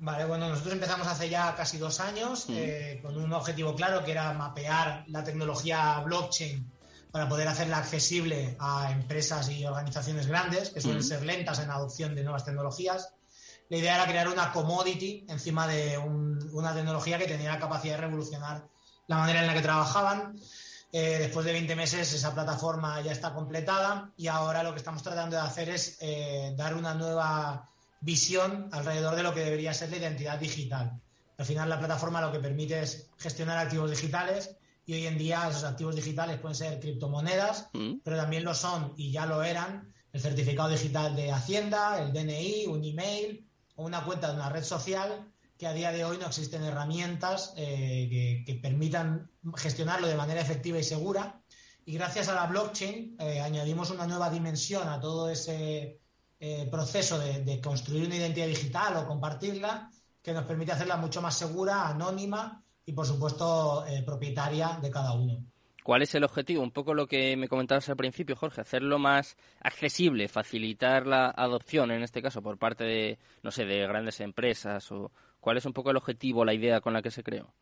Vale, 0.00 0.26
bueno, 0.26 0.48
nosotros 0.48 0.74
empezamos 0.74 1.06
hace 1.06 1.28
ya 1.28 1.54
casi 1.56 1.78
dos 1.78 1.98
años 1.98 2.46
eh, 2.50 3.00
con 3.02 3.16
un 3.16 3.32
objetivo 3.32 3.74
claro 3.74 4.04
que 4.04 4.12
era 4.12 4.32
mapear 4.32 5.04
la 5.08 5.24
tecnología 5.24 5.98
blockchain 6.00 6.70
para 7.10 7.28
poder 7.28 7.48
hacerla 7.48 7.78
accesible 7.78 8.54
a 8.60 8.92
empresas 8.92 9.48
y 9.48 9.64
organizaciones 9.64 10.26
grandes 10.28 10.70
que 10.70 10.80
suelen 10.80 11.02
ser 11.02 11.24
lentas 11.24 11.58
en 11.58 11.68
la 11.68 11.74
adopción 11.74 12.14
de 12.14 12.22
nuevas 12.22 12.44
tecnologías 12.44 13.12
la 13.68 13.76
idea 13.76 13.96
era 13.96 14.06
crear 14.06 14.28
una 14.28 14.52
commodity 14.52 15.26
encima 15.28 15.66
de 15.66 15.98
una 15.98 16.74
tecnología 16.74 17.18
que 17.18 17.26
tenía 17.26 17.52
la 17.52 17.58
capacidad 17.58 17.96
de 17.96 18.02
revolucionar 18.02 18.66
la 19.06 19.16
manera 19.16 19.40
en 19.40 19.46
la 19.46 19.54
que 19.54 19.60
trabajaban. 19.60 20.38
Eh, 20.90 21.16
después 21.18 21.44
de 21.44 21.52
20 21.52 21.76
meses 21.76 22.14
esa 22.14 22.32
plataforma 22.32 23.00
ya 23.02 23.12
está 23.12 23.34
completada 23.34 24.10
y 24.16 24.28
ahora 24.28 24.62
lo 24.62 24.72
que 24.72 24.78
estamos 24.78 25.02
tratando 25.02 25.36
de 25.36 25.42
hacer 25.42 25.68
es 25.68 25.98
eh, 26.00 26.54
dar 26.56 26.74
una 26.74 26.94
nueva 26.94 27.68
visión 28.00 28.70
alrededor 28.72 29.14
de 29.14 29.22
lo 29.22 29.34
que 29.34 29.44
debería 29.44 29.74
ser 29.74 29.90
la 29.90 29.98
identidad 29.98 30.38
digital. 30.38 30.98
Al 31.36 31.44
final 31.44 31.68
la 31.68 31.78
plataforma 31.78 32.22
lo 32.22 32.32
que 32.32 32.38
permite 32.38 32.80
es 32.80 33.10
gestionar 33.18 33.58
activos 33.58 33.90
digitales 33.90 34.56
y 34.86 34.94
hoy 34.94 35.06
en 35.06 35.18
día 35.18 35.46
esos 35.46 35.64
activos 35.64 35.94
digitales 35.94 36.40
pueden 36.40 36.54
ser 36.54 36.80
criptomonedas, 36.80 37.68
mm. 37.74 37.96
pero 38.02 38.16
también 38.16 38.44
lo 38.44 38.54
son 38.54 38.94
y 38.96 39.12
ya 39.12 39.26
lo 39.26 39.42
eran 39.42 39.92
el 40.12 40.20
certificado 40.20 40.70
digital 40.70 41.14
de 41.14 41.30
Hacienda, 41.30 42.00
el 42.02 42.12
DNI, 42.12 42.66
un 42.66 42.82
email, 42.82 43.46
o 43.78 43.84
una 43.84 44.04
cuenta 44.04 44.28
de 44.28 44.34
una 44.34 44.48
red 44.48 44.64
social 44.64 45.24
que 45.56 45.68
a 45.68 45.72
día 45.72 45.92
de 45.92 46.04
hoy 46.04 46.18
no 46.18 46.26
existen 46.26 46.64
herramientas 46.64 47.52
eh, 47.56 48.42
que, 48.44 48.54
permitan 48.56 49.30
gestionarlo 49.56 50.08
de 50.08 50.16
manera 50.16 50.40
efectiva 50.40 50.78
y 50.78 50.84
segura. 50.84 51.40
Y 51.86 51.94
gracias 51.94 52.28
a 52.28 52.34
la 52.34 52.46
blockchain 52.46 53.16
eh, 53.20 53.40
añadimos 53.40 53.90
una 53.90 54.06
nueva 54.06 54.30
dimensión 54.30 54.88
a 54.88 55.00
todo 55.00 55.30
ese 55.30 56.00
eh, 56.40 56.68
proceso 56.70 57.20
de, 57.20 57.44
de, 57.44 57.60
construir 57.60 58.06
una 58.06 58.16
identidad 58.16 58.48
digital 58.48 58.96
o 58.96 59.06
compartirla 59.06 59.90
que 60.22 60.32
nos 60.32 60.44
permite 60.44 60.72
hacerla 60.72 60.96
mucho 60.96 61.22
más 61.22 61.36
segura, 61.36 61.88
anónima 61.88 62.64
y, 62.84 62.92
por 62.92 63.06
supuesto, 63.06 63.84
propietaria 64.04 64.78
de 64.82 64.90
cada 64.90 65.12
uno. 65.12 65.44
¿Cuál 65.88 66.02
es 66.02 66.14
el 66.14 66.22
objetivo? 66.22 66.62
Un 66.62 66.70
poco 66.70 66.92
lo 66.92 67.06
que 67.06 67.34
me 67.38 67.48
comentabas 67.48 67.88
al 67.88 67.96
principio, 67.96 68.36
Jorge, 68.36 68.60
hacerlo 68.60 68.98
más 68.98 69.38
accesible, 69.62 70.28
facilitar 70.28 71.06
la 71.06 71.30
adopción, 71.30 71.90
en 71.90 72.02
este 72.02 72.20
caso, 72.20 72.42
por 72.42 72.58
parte 72.58 72.84
de, 72.84 73.18
no 73.42 73.50
sé, 73.50 73.64
de 73.64 73.86
grandes 73.86 74.20
empresas. 74.20 74.92
o 74.92 75.10
¿Cuál 75.40 75.56
es 75.56 75.64
un 75.64 75.72
poco 75.72 75.90
el 75.90 75.96
objetivo, 75.96 76.44
la 76.44 76.52
idea 76.52 76.82
con 76.82 76.92
la 76.92 77.00
que 77.00 77.10
se 77.10 77.22
creó? 77.22 77.54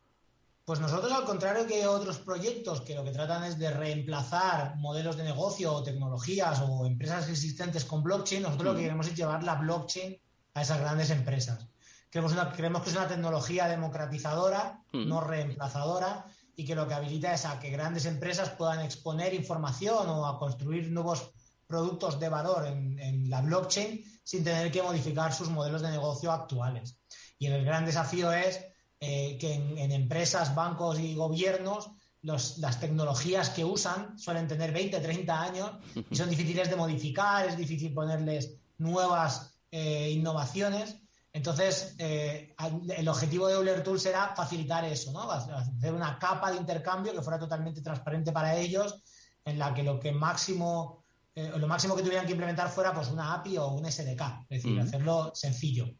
Pues 0.65 0.81
nosotros, 0.81 1.09
al 1.13 1.23
contrario 1.23 1.65
que 1.65 1.87
otros 1.87 2.19
proyectos 2.19 2.81
que 2.81 2.95
lo 2.95 3.05
que 3.05 3.11
tratan 3.11 3.45
es 3.45 3.57
de 3.57 3.71
reemplazar 3.71 4.75
modelos 4.75 5.15
de 5.15 5.23
negocio 5.23 5.71
o 5.71 5.81
tecnologías 5.81 6.61
o 6.67 6.85
empresas 6.85 7.29
existentes 7.29 7.85
con 7.85 8.03
blockchain, 8.03 8.43
nosotros 8.43 8.65
lo 8.65 8.73
que 8.73 8.79
mm. 8.79 8.83
queremos 8.83 9.07
es 9.07 9.15
llevar 9.15 9.41
la 9.45 9.55
blockchain 9.55 10.19
a 10.53 10.63
esas 10.63 10.81
grandes 10.81 11.11
empresas. 11.11 11.65
Creemos, 12.09 12.35
creemos 12.57 12.81
que 12.81 12.89
es 12.89 12.95
una 12.97 13.07
tecnología 13.07 13.69
democratizadora, 13.69 14.81
mm. 14.91 15.07
no 15.07 15.21
reemplazadora, 15.21 16.25
y 16.59 16.65
que 16.65 16.75
lo 16.75 16.87
que 16.87 16.95
habilita 16.95 17.33
es 17.33 17.45
a 17.45 17.59
que 17.59 17.69
grandes 17.69 18.05
empresas 18.05 18.49
puedan 18.49 18.81
exponer 18.81 19.33
información 19.35 20.09
o 20.09 20.25
a 20.25 20.39
construir 20.39 20.91
nuevos 20.91 21.29
productos 21.67 22.19
de 22.19 22.29
valor 22.29 22.65
en, 22.65 23.29
la 23.29 23.41
blockchain 23.41 24.03
sin 24.23 24.43
tener 24.43 24.71
que 24.71 24.81
modificar 24.81 25.31
sus 25.31 25.49
modelos 25.49 25.83
de 25.83 25.91
negocio 25.91 26.31
actuales. 26.31 26.97
Y 27.37 27.45
el 27.45 27.63
gran 27.63 27.85
desafío 27.85 28.31
es 28.31 28.59
eh, 28.99 29.37
que 29.39 29.53
en, 29.53 29.91
empresas, 29.91 30.55
bancos 30.55 30.99
y 30.99 31.13
gobiernos 31.13 31.91
las 32.23 32.79
tecnologías 32.79 33.51
que 33.51 33.63
usan 33.63 34.17
suelen 34.17 34.47
tener 34.47 34.73
20, 34.73 34.99
30 34.99 35.41
años 35.41 35.71
y 36.09 36.15
son 36.15 36.29
difíciles 36.35 36.69
de 36.71 36.75
modificar, 36.75 37.47
es 37.47 37.55
difícil 37.55 37.93
ponerles 37.93 38.55
nuevas 38.79 39.53
eh, 39.69 40.09
innovaciones 40.09 40.97
entonces, 41.37 41.93
eh, 41.99 42.55
el 42.97 43.07
objetivo 43.07 43.47
de 43.47 43.53
Euler 43.53 43.83
Tools 43.83 44.07
era 44.07 44.33
facilitar 44.35 44.83
eso, 44.85 45.11
¿no? 45.11 45.29
Hacer 45.31 45.93
una 45.93 46.17
capa 46.17 46.49
de 46.49 46.57
intercambio 46.57 47.13
que 47.13 47.21
fuera 47.21 47.37
totalmente 47.37 47.79
transparente 47.79 48.31
para 48.31 48.55
ellos, 48.55 49.03
en 49.45 49.59
la 49.59 49.71
que 49.71 49.83
lo 49.83 49.99
que 49.99 50.11
máximo, 50.11 51.03
eh, 51.35 51.51
lo 51.55 51.67
máximo 51.67 51.95
que 51.95 52.01
tuvieran 52.01 52.25
que 52.25 52.31
implementar 52.31 52.69
fuera 52.69 52.91
pues 52.91 53.09
una 53.09 53.35
API 53.35 53.59
o 53.59 53.67
un 53.67 53.85
SDK, 53.85 54.47
es 54.49 54.63
decir, 54.63 54.79
hacerlo 54.79 55.31
sencillo. 55.35 55.93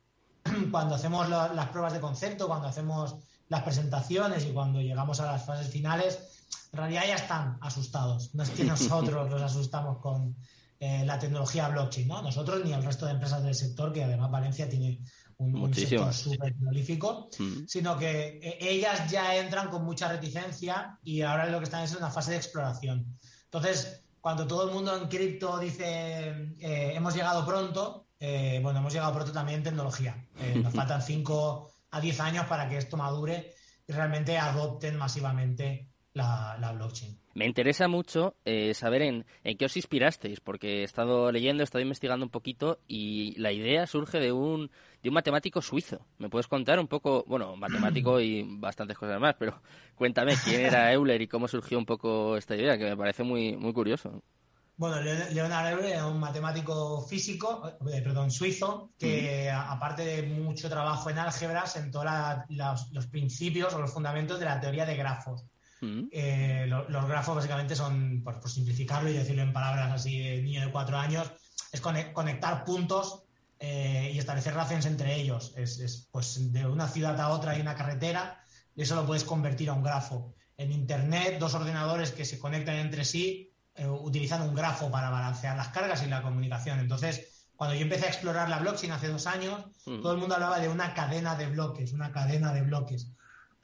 Cuando 0.72 0.96
hacemos 0.96 1.30
las 1.30 1.70
pruebas 1.70 1.94
de 1.94 2.00
concepto, 2.00 2.48
cuando 2.48 2.68
hacemos 2.68 3.18
las 3.50 3.62
presentaciones 3.62 4.44
y 4.44 4.54
cuando 4.54 4.82
llegamos 4.82 5.20
a 5.20 5.28
las 5.28 5.46
fases 5.46 5.70
finales, 5.70 6.18
en 6.74 6.80
realidad 6.80 7.04
ya 7.08 7.16
están 7.16 7.60
asustados. 7.62 8.34
No 8.34 8.42
es 8.42 8.50
que 8.50 8.64
nosotros 8.64 9.30
los 9.30 9.42
asustamos 9.44 10.00
con, 10.00 10.36
eh, 10.80 11.04
la 11.06 11.18
tecnología 11.18 11.70
blockchain, 11.70 12.08
¿no? 12.08 12.22
Nosotros 12.22 12.64
ni 12.64 12.72
el 12.72 12.84
resto 12.84 13.08
de 13.08 13.14
empresas 13.14 13.42
del 13.42 13.56
sector, 13.56 13.92
que 13.92 14.04
además 14.04 14.30
Valencia 14.30 14.70
tiene 14.70 15.02
un, 15.38 15.74
sector 15.74 16.14
súper 16.14 16.54
prolífico, 16.56 17.30
mm. 17.40 17.66
sino 17.68 17.98
que 17.98 18.40
eh, 18.44 18.58
ellas 18.62 19.10
ya 19.10 19.36
entran 19.38 19.70
con 19.70 19.84
mucha 19.84 20.08
reticencia 20.08 21.00
y 21.04 21.22
ahora 21.22 21.48
lo 21.50 21.58
que 21.58 21.64
están 21.64 21.84
es 21.84 21.94
en 21.94 21.98
una 21.98 22.12
fase 22.12 22.32
de 22.32 22.38
exploración. 22.38 23.18
Entonces, 23.46 24.04
cuando 24.22 24.46
todo 24.46 24.68
el 24.68 24.74
mundo 24.74 24.96
en 24.96 25.08
cripto 25.08 25.58
dice 25.58 26.54
eh, 26.60 26.94
hemos 26.94 27.16
llegado 27.16 27.44
pronto, 27.44 28.06
bueno, 28.20 28.80
hemos 28.80 28.94
llegado 28.94 29.14
pronto 29.14 29.32
también 29.32 29.60
en 29.60 29.64
tecnología. 29.64 30.28
nos 30.56 30.74
faltan 30.74 31.02
5 31.02 31.72
a 31.92 32.02
10 32.02 32.20
años 32.20 32.46
para 32.46 32.68
que 32.68 32.78
esto 32.78 32.98
madure 32.98 33.54
y 33.88 33.94
realmente 33.94 34.38
adopten 34.38 34.98
masivamente 34.98 35.90
la 36.14 36.72
blockchain. 36.76 37.18
Me 37.38 37.46
interesa 37.46 37.88
mucho 37.88 38.36
eh, 38.46 38.74
saber 38.74 39.04
en, 39.04 39.26
qué 39.60 39.66
os 39.66 39.78
inspirasteis, 39.78 40.40
porque 40.40 40.82
he 40.82 40.84
estado 40.84 41.32
leyendo, 41.32 41.62
he 41.62 41.66
estado 41.66 41.84
investigando 41.84 42.26
un 42.26 42.32
poquito 42.32 42.80
y 42.88 43.40
la 43.40 43.52
idea 43.52 43.86
surge 43.86 44.20
de 44.20 44.32
un, 44.32 44.72
de 45.04 45.10
un 45.10 45.14
matemático 45.14 45.62
suizo. 45.62 46.04
¿Me 46.18 46.32
puedes 46.32 46.48
contar 46.48 46.80
un 46.80 46.88
poco, 46.88 47.24
bueno, 47.28 47.56
matemático 47.56 48.20
y 48.20 48.44
bastantes 48.58 48.98
cosas 48.98 49.22
más, 49.22 49.36
pero 49.38 49.62
cuéntame 49.94 50.36
quién 50.44 50.62
era 50.62 50.92
Euler 50.94 51.22
y 51.22 51.28
cómo 51.28 51.48
surgió 51.48 51.78
un 51.78 51.86
poco 51.86 52.36
esta 52.38 52.56
idea, 52.56 52.76
que 52.76 52.86
me 52.86 52.98
parece 52.98 53.22
muy, 53.22 53.56
muy 53.56 53.72
curioso. 53.72 54.24
Bueno, 54.76 55.00
Leonard 55.00 55.74
Euler 55.74 55.92
era 55.92 56.08
un 56.08 56.20
matemático 56.20 57.04
físico, 57.04 57.72
eh, 57.94 58.02
perdón, 58.02 58.32
suizo, 58.32 58.90
que 58.98 59.52
aparte 59.52 60.04
de 60.04 60.24
mucho 60.24 60.70
trabajo 60.70 61.12
en 61.12 61.20
álgebra, 61.20 61.68
sentó 61.68 62.04
los 62.04 63.06
principios 63.06 63.76
o 63.76 63.80
los 63.80 63.94
fundamentos 63.94 64.40
de 64.40 64.46
la 64.46 64.60
teoría 64.60 64.88
de 64.88 64.96
grafos. 64.96 65.46
Mm. 65.82 66.08
Eh, 66.12 66.66
los 66.68 67.08
grafos 67.08 67.36
básicamente 67.36 67.76
son, 67.76 68.24
por, 68.24 68.50
simplificarlo 68.50 69.10
y 69.10 69.14
decirlo 69.14 69.44
en 69.44 69.54
palabras 69.54 69.92
así 69.92 70.20
de 70.20 70.42
niño 70.42 70.62
de 70.62 70.72
cuatro 70.72 70.98
años, 70.98 71.32
es 71.72 71.82
conectar 71.82 72.66
puntos 72.66 73.24
eh, 73.60 74.12
y 74.14 74.20
establecer 74.20 74.54
relaciones 74.54 74.86
entre 74.86 75.16
ellos. 75.16 75.54
Es, 75.56 76.08
pues 76.12 76.52
de 76.54 76.66
una 76.66 76.88
ciudad 76.88 77.20
a 77.20 77.30
otra 77.30 77.52
hay 77.52 77.62
una 77.62 77.76
carretera 77.76 78.44
y 78.76 78.84
eso 78.84 78.96
lo 78.96 79.06
puedes 79.06 79.24
convertir 79.24 79.70
a 79.70 79.74
un 79.74 79.84
grafo. 79.84 80.34
En 80.58 80.72
Internet, 80.72 81.38
dos 81.40 81.54
ordenadores 81.54 82.12
que 82.12 82.26
se 82.26 82.40
conectan 82.40 82.78
entre 82.78 83.06
sí 83.06 83.52
eh, 83.76 83.88
utilizan 83.88 84.42
un 84.42 84.56
grafo 84.56 84.90
para 84.90 85.10
balancear 85.10 85.56
las 85.56 85.70
cargas 85.70 86.04
y 86.04 86.08
la 86.08 86.24
comunicación. 86.24 86.80
Entonces, 86.80 87.48
cuando 87.56 87.76
yo 87.76 87.82
empecé 87.82 88.06
a 88.06 88.10
explorar 88.10 88.50
la 88.50 88.60
blockchain 88.60 88.92
hace 88.92 89.08
dos 89.08 89.28
años, 89.28 89.66
mm. 89.86 90.02
todo 90.02 90.14
el 90.14 90.20
mundo 90.20 90.36
hablaba 90.36 90.60
de 90.60 90.70
una 90.70 90.94
cadena 90.94 91.36
de 91.36 91.48
bloques, 91.48 91.94
una 91.94 92.12
cadena 92.12 92.54
de 92.54 92.62
bloques. 92.62 93.12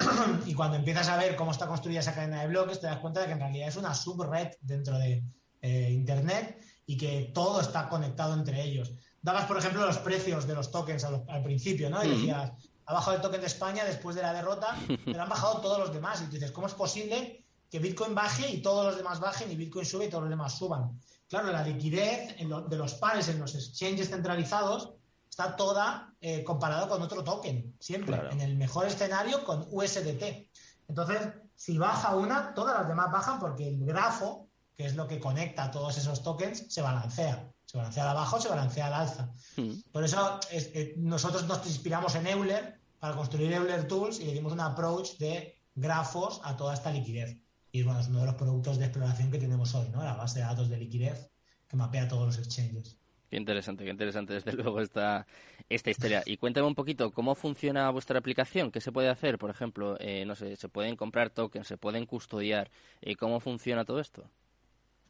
y 0.45 0.53
cuando 0.53 0.77
empiezas 0.77 1.07
a 1.09 1.17
ver 1.17 1.35
cómo 1.35 1.51
está 1.51 1.67
construida 1.67 1.99
esa 1.99 2.13
cadena 2.13 2.41
de 2.41 2.47
bloques, 2.47 2.79
te 2.79 2.87
das 2.87 2.99
cuenta 2.99 3.21
de 3.21 3.27
que 3.27 3.31
en 3.33 3.39
realidad 3.39 3.67
es 3.67 3.75
una 3.75 3.93
subred 3.93 4.49
dentro 4.61 4.97
de 4.97 5.23
eh, 5.61 5.89
Internet 5.91 6.61
y 6.85 6.97
que 6.97 7.31
todo 7.33 7.61
está 7.61 7.89
conectado 7.89 8.33
entre 8.33 8.61
ellos. 8.61 8.93
Dabas, 9.21 9.45
por 9.45 9.57
ejemplo, 9.57 9.85
los 9.85 9.97
precios 9.99 10.45
de 10.47 10.55
los 10.55 10.71
tokens 10.71 11.05
al, 11.05 11.43
principio, 11.43 11.89
¿no? 11.89 12.03
Y 12.03 12.09
decías, 12.09 12.51
abajo 12.85 13.13
el 13.13 13.21
token 13.21 13.39
de 13.39 13.47
España 13.47 13.85
después 13.85 14.15
de 14.15 14.21
la 14.21 14.33
derrota, 14.33 14.77
pero 15.05 15.21
han 15.21 15.29
bajado 15.29 15.61
todos 15.61 15.79
los 15.79 15.93
demás. 15.93 16.21
Y 16.21 16.25
tú 16.25 16.31
dices, 16.31 16.51
¿cómo 16.51 16.67
es 16.67 16.73
posible 16.73 17.45
que 17.69 17.79
Bitcoin 17.79 18.13
baje 18.13 18.49
y 18.49 18.61
todos 18.61 18.85
los 18.85 18.97
demás 18.97 19.21
bajen 19.21 19.49
y 19.49 19.55
Bitcoin 19.55 19.85
sube 19.85 20.05
y 20.05 20.09
todos 20.09 20.23
los 20.23 20.29
demás 20.29 20.57
suban? 20.57 20.99
Claro, 21.29 21.51
la 21.51 21.63
liquidez 21.63 22.35
de 22.37 22.77
los 22.77 22.95
pares 22.95 23.29
en 23.29 23.39
los 23.39 23.55
exchanges 23.55 24.09
centralizados 24.09 24.93
está 25.33 25.55
toda 25.55 26.13
eh, 26.21 26.43
comparado 26.43 26.87
con 26.87 27.01
otro 27.01 27.23
token, 27.23 27.75
siempre, 27.79 28.21
en 28.29 28.39
el 28.39 28.55
mejor 28.55 28.85
escenario 28.85 29.43
con 29.43 29.65
USDT. 29.71 30.47
Entonces, 30.87 31.19
si 31.55 31.75
baja 31.79 32.15
una, 32.15 32.53
todas 32.53 32.77
las 32.77 32.87
demás 32.87 33.11
bajan 33.11 33.39
porque 33.39 33.67
el 33.67 33.83
grafo, 33.83 34.47
que 34.75 34.85
es 34.85 34.95
lo 34.95 35.07
que 35.07 35.19
conecta 35.19 35.71
todos 35.71 35.97
esos 35.97 36.21
tokens, 36.21 36.65
se 36.69 36.83
balancea. 36.83 37.51
Se 37.65 37.77
balancea 37.77 38.03
al 38.03 38.09
abajo, 38.09 38.39
se 38.39 38.49
balancea 38.49 38.85
al 38.85 38.93
alza. 38.93 39.31
Hmm. 39.57 39.71
Por 39.91 40.03
eso 40.03 40.39
eh, 40.51 40.93
nosotros 40.97 41.47
nos 41.47 41.65
inspiramos 41.65 42.13
en 42.13 42.27
Euler 42.27 42.79
para 42.99 43.15
construir 43.15 43.51
Euler 43.53 43.87
Tools 43.87 44.19
y 44.19 44.25
le 44.25 44.33
dimos 44.33 44.53
un 44.53 44.59
approach 44.59 45.17
de 45.17 45.57
grafos 45.73 46.41
a 46.43 46.55
toda 46.55 46.75
esta 46.75 46.91
liquidez. 46.91 47.39
Y 47.71 47.81
bueno, 47.81 48.01
es 48.01 48.07
uno 48.07 48.19
de 48.19 48.27
los 48.27 48.35
productos 48.35 48.77
de 48.77 48.85
exploración 48.85 49.31
que 49.31 49.39
tenemos 49.39 49.73
hoy, 49.73 49.89
¿no? 49.89 50.03
La 50.03 50.13
base 50.13 50.39
de 50.39 50.45
datos 50.45 50.69
de 50.69 50.77
liquidez 50.77 51.31
que 51.67 51.75
mapea 51.75 52.07
todos 52.07 52.27
los 52.27 52.37
exchanges. 52.37 52.99
Qué 53.33 53.37
interesante, 53.37 53.83
qué 53.83 53.89
interesante 53.89 54.33
desde 54.33 54.51
luego 54.61 54.79
esta, 54.79 55.25
esta 55.67 55.89
historia. 55.89 56.21
Y 56.23 56.37
cuéntame 56.37 56.67
un 56.67 56.75
poquito 56.75 57.09
cómo 57.09 57.33
funciona 57.33 57.89
vuestra 57.89 58.19
aplicación, 58.19 58.69
qué 58.71 58.79
se 58.79 58.91
puede 58.91 59.09
hacer, 59.09 59.39
por 59.39 59.49
ejemplo, 59.49 59.97
eh, 59.99 60.23
no 60.23 60.35
sé, 60.35 60.55
se 60.55 60.69
pueden 60.69 60.95
comprar 60.95 61.31
tokens, 61.31 61.67
se 61.67 61.77
pueden 61.77 62.05
custodiar, 62.05 62.69
¿y 63.01 63.15
cómo 63.15 63.39
funciona 63.39 63.85
todo 63.85 63.99
esto? 63.99 64.29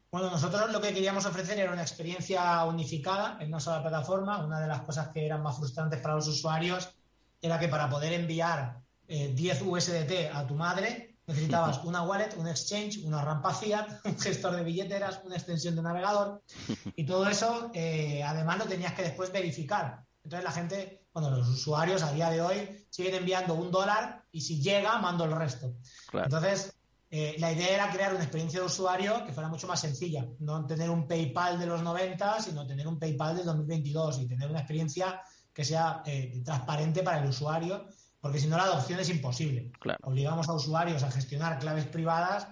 Bueno, 0.10 0.30
nosotros 0.30 0.72
lo 0.72 0.80
que 0.80 0.94
queríamos 0.94 1.25
ofrecer 1.25 1.60
era 1.60 1.74
una 1.74 1.82
experiencia 1.82 2.63
unificada 2.63 3.39
en 3.42 3.50
una 3.50 3.60
sola 3.60 3.82
plataforma. 3.82 4.46
Una 4.46 4.62
de 4.62 4.68
las 4.68 4.84
cosas 4.84 5.10
que 5.10 5.25
eran 5.25 5.44
más 5.44 5.58
frustrantes 5.58 6.00
para 6.00 6.15
los 6.15 6.27
usuarios 6.30 6.96
era 7.42 7.60
que 7.60 7.68
para 7.68 7.89
poder 7.89 8.13
enviar 8.13 8.80
10 9.06 9.38
eh, 9.38 9.63
USDT 9.65 10.34
a 10.34 10.48
tu 10.48 10.56
madre 10.56 11.12
Necesitabas 11.27 11.84
una 11.84 12.03
wallet, 12.03 12.36
un 12.38 12.48
exchange, 12.48 13.00
una 13.03 13.22
rampa 13.22 13.53
fiat, 13.53 13.88
un 14.06 14.20
gestor 14.20 14.56
de 14.56 14.63
billeteras, 14.63 15.22
una 15.24 15.36
extensión 15.36 15.75
de 15.75 15.82
navegador 15.82 16.42
y 16.96 17.06
todo 17.06 17.27
eso, 17.27 17.72
eh, 17.74 18.24
además, 18.24 18.60
lo 18.60 18.65
tenías 18.65 18.94
que 18.94 19.03
después 19.03 19.32
verificar. 19.32 20.03
Entonces 20.24 20.44
la 20.44 20.51
gente, 20.51 21.06
bueno, 21.13 21.30
los 21.32 21.48
usuarios 21.50 22.01
a 22.01 22.13
día 22.13 22.30
de 22.30 22.42
hoy 22.42 22.86
siguen 22.89 23.15
enviando 23.15 23.56
un 23.56 23.72
dólar 23.72 24.24
y 24.32 24.42
si 24.42 24.62
llega, 24.62 24.98
mando 25.00 25.25
el 25.25 25.36
resto. 25.36 25.74
Entonces, 26.13 26.74
eh, 27.15 27.36
la 27.39 27.51
idea 27.51 27.75
era 27.75 27.92
crear 27.92 28.13
una 28.13 28.24
experiencia 28.24 28.60
de 28.62 28.65
usuario 28.65 29.24
que 29.25 29.34
fuera 29.34 29.50
mucho 29.50 29.68
más 29.68 29.82
sencilla. 29.82 30.25
No 30.39 30.65
tener 30.65 30.89
un 30.89 31.08
PayPal 31.08 31.60
de 31.60 31.65
los 31.65 31.84
90, 31.84 32.39
sino 32.42 32.65
tener 32.65 32.88
un 32.88 32.98
PayPal 32.98 33.36
del 33.36 33.46
2022 33.46 34.22
y 34.22 34.27
tener 34.27 34.50
una 34.50 34.60
experiencia 34.60 35.22
que 35.53 35.63
sea 35.63 36.01
eh, 36.06 36.42
transparente 36.44 37.03
para 37.03 37.20
el 37.20 37.30
usuario 37.30 37.86
porque 38.24 38.39
si 38.39 38.48
no 38.48 38.56
la 38.56 38.63
adopción 38.63 39.01
es 39.01 39.10
imposible. 39.10 39.70
Obligamos 40.03 40.48
a 40.48 40.53
usuarios 40.53 41.03
a 41.03 41.12
gestionar 41.12 41.60
claves 41.60 41.88
privadas 41.88 42.48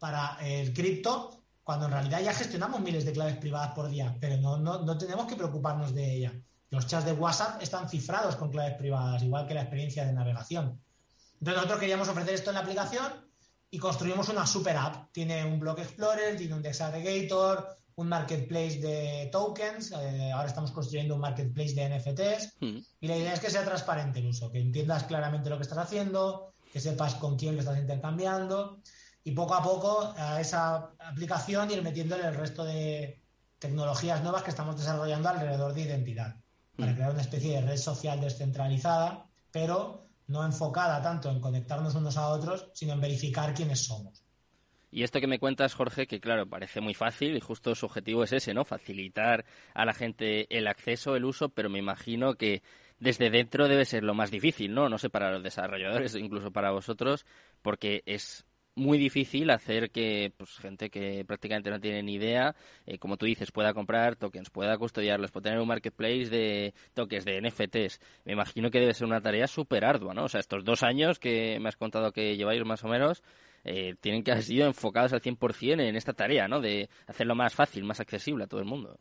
para 0.00 0.36
el 0.44 0.72
cripto 0.72 1.44
cuando 1.62 1.86
en 1.86 1.92
realidad 1.92 2.22
ya 2.22 2.34
gestionamos 2.34 2.80
miles 2.80 3.04
de 3.04 3.12
claves 3.12 3.36
privadas 3.36 3.70
por 3.70 3.88
día, 3.88 4.16
pero 4.20 4.36
no, 4.38 4.56
no, 4.56 4.98
tenemos 4.98 5.26
que 5.26 5.36
preocuparnos 5.36 5.94
de 5.94 6.12
ella. 6.12 6.32
Los 6.70 6.88
chats 6.88 7.04
de 7.04 7.12
WhatsApp 7.12 7.62
están 7.62 7.88
cifrados 7.88 8.34
con 8.34 8.50
claves 8.50 8.74
privadas, 8.74 9.22
igual 9.22 9.46
que 9.46 9.54
la 9.54 9.60
experiencia 9.60 10.04
de 10.04 10.12
navegación. 10.12 10.82
Entonces 11.34 11.54
nosotros 11.54 11.78
queríamos 11.78 12.08
ofrecer 12.08 12.34
esto 12.34 12.50
en 12.50 12.54
la 12.54 12.62
aplicación 12.62 13.12
y 13.70 13.78
construimos 13.78 14.28
una 14.28 14.44
super 14.44 14.76
app. 14.76 15.12
Tiene 15.12 15.44
un 15.44 15.60
Block 15.60 15.78
Explorer, 15.78 16.36
tiene 16.36 16.54
un 16.54 16.62
Dex 16.62 16.80
Aggregator, 16.80 17.78
un 17.96 18.08
marketplace 18.08 18.78
de 18.78 19.28
tokens, 19.30 19.92
eh, 19.92 20.32
ahora 20.32 20.48
estamos 20.48 20.70
construyendo 20.72 21.14
un 21.14 21.20
marketplace 21.20 21.74
de 21.74 21.88
NFTs 21.88 22.56
hmm. 22.60 22.78
y 23.00 23.06
la 23.06 23.16
idea 23.16 23.34
es 23.34 23.40
que 23.40 23.50
sea 23.50 23.64
transparente 23.64 24.20
el 24.20 24.26
uso, 24.26 24.50
que 24.50 24.60
entiendas 24.60 25.04
claramente 25.04 25.50
lo 25.50 25.56
que 25.56 25.62
estás 25.62 25.78
haciendo, 25.78 26.54
que 26.72 26.80
sepas 26.80 27.14
con 27.16 27.36
quién 27.36 27.54
lo 27.54 27.60
estás 27.60 27.78
intercambiando 27.78 28.80
y 29.24 29.32
poco 29.32 29.54
a 29.54 29.62
poco 29.62 30.14
a 30.16 30.40
esa 30.40 30.90
aplicación 30.98 31.70
ir 31.70 31.82
metiéndole 31.82 32.26
el 32.26 32.34
resto 32.34 32.64
de 32.64 33.22
tecnologías 33.58 34.22
nuevas 34.22 34.42
que 34.42 34.50
estamos 34.50 34.76
desarrollando 34.76 35.28
alrededor 35.28 35.74
de 35.74 35.82
identidad, 35.82 36.36
para 36.76 36.92
hmm. 36.92 36.94
crear 36.94 37.10
una 37.12 37.22
especie 37.22 37.52
de 37.52 37.66
red 37.66 37.76
social 37.76 38.20
descentralizada, 38.20 39.26
pero 39.50 40.08
no 40.28 40.44
enfocada 40.44 41.02
tanto 41.02 41.30
en 41.30 41.40
conectarnos 41.40 41.94
unos 41.94 42.16
a 42.16 42.28
otros, 42.28 42.70
sino 42.74 42.94
en 42.94 43.00
verificar 43.00 43.52
quiénes 43.52 43.84
somos. 43.84 44.21
Y 44.92 45.04
esto 45.04 45.20
que 45.20 45.26
me 45.26 45.38
cuentas, 45.38 45.74
Jorge, 45.74 46.06
que 46.06 46.20
claro, 46.20 46.46
parece 46.46 46.82
muy 46.82 46.92
fácil 46.92 47.34
y 47.34 47.40
justo 47.40 47.74
su 47.74 47.86
objetivo 47.86 48.24
es 48.24 48.32
ese, 48.34 48.52
¿no? 48.52 48.66
Facilitar 48.66 49.46
a 49.72 49.86
la 49.86 49.94
gente 49.94 50.46
el 50.56 50.66
acceso, 50.68 51.16
el 51.16 51.24
uso, 51.24 51.48
pero 51.48 51.70
me 51.70 51.78
imagino 51.78 52.34
que 52.34 52.62
desde 52.98 53.30
dentro 53.30 53.68
debe 53.68 53.86
ser 53.86 54.04
lo 54.04 54.12
más 54.12 54.30
difícil, 54.30 54.74
¿no? 54.74 54.90
No 54.90 54.98
sé, 54.98 55.08
para 55.08 55.32
los 55.32 55.42
desarrolladores, 55.42 56.14
incluso 56.14 56.52
para 56.52 56.70
vosotros, 56.72 57.24
porque 57.62 58.02
es 58.04 58.44
muy 58.74 58.98
difícil 58.98 59.50
hacer 59.50 59.90
que 59.90 60.32
pues, 60.36 60.58
gente 60.58 60.90
que 60.90 61.24
prácticamente 61.24 61.70
no 61.70 61.80
tiene 61.80 62.02
ni 62.02 62.14
idea, 62.14 62.54
eh, 62.86 62.98
como 62.98 63.16
tú 63.16 63.26
dices, 63.26 63.50
pueda 63.50 63.74
comprar 63.74 64.16
tokens, 64.16 64.50
pueda 64.50 64.76
custodiarlos, 64.78 65.30
pueda 65.30 65.44
tener 65.44 65.60
un 65.60 65.68
marketplace 65.68 66.26
de 66.26 66.74
tokens, 66.94 67.24
de 67.24 67.40
NFTs. 67.40 68.00
Me 68.24 68.32
imagino 68.32 68.70
que 68.70 68.80
debe 68.80 68.94
ser 68.94 69.06
una 69.06 69.20
tarea 69.20 69.46
súper 69.46 69.84
ardua, 69.84 70.14
¿no? 70.14 70.24
O 70.24 70.28
sea, 70.28 70.40
estos 70.40 70.64
dos 70.64 70.82
años 70.82 71.18
que 71.18 71.58
me 71.60 71.68
has 71.68 71.76
contado 71.76 72.12
que 72.12 72.36
lleváis 72.36 72.64
más 72.64 72.84
o 72.84 72.88
menos, 72.88 73.22
eh, 73.64 73.94
tienen 74.00 74.22
que 74.24 74.32
haber 74.32 74.44
sido 74.44 74.66
enfocados 74.66 75.12
al 75.12 75.22
100% 75.22 75.80
en 75.80 75.96
esta 75.96 76.12
tarea, 76.12 76.48
¿no? 76.48 76.60
De 76.60 76.88
hacerlo 77.06 77.34
más 77.34 77.54
fácil, 77.54 77.84
más 77.84 78.00
accesible 78.00 78.44
a 78.44 78.46
todo 78.46 78.60
el 78.60 78.66
mundo. 78.66 78.98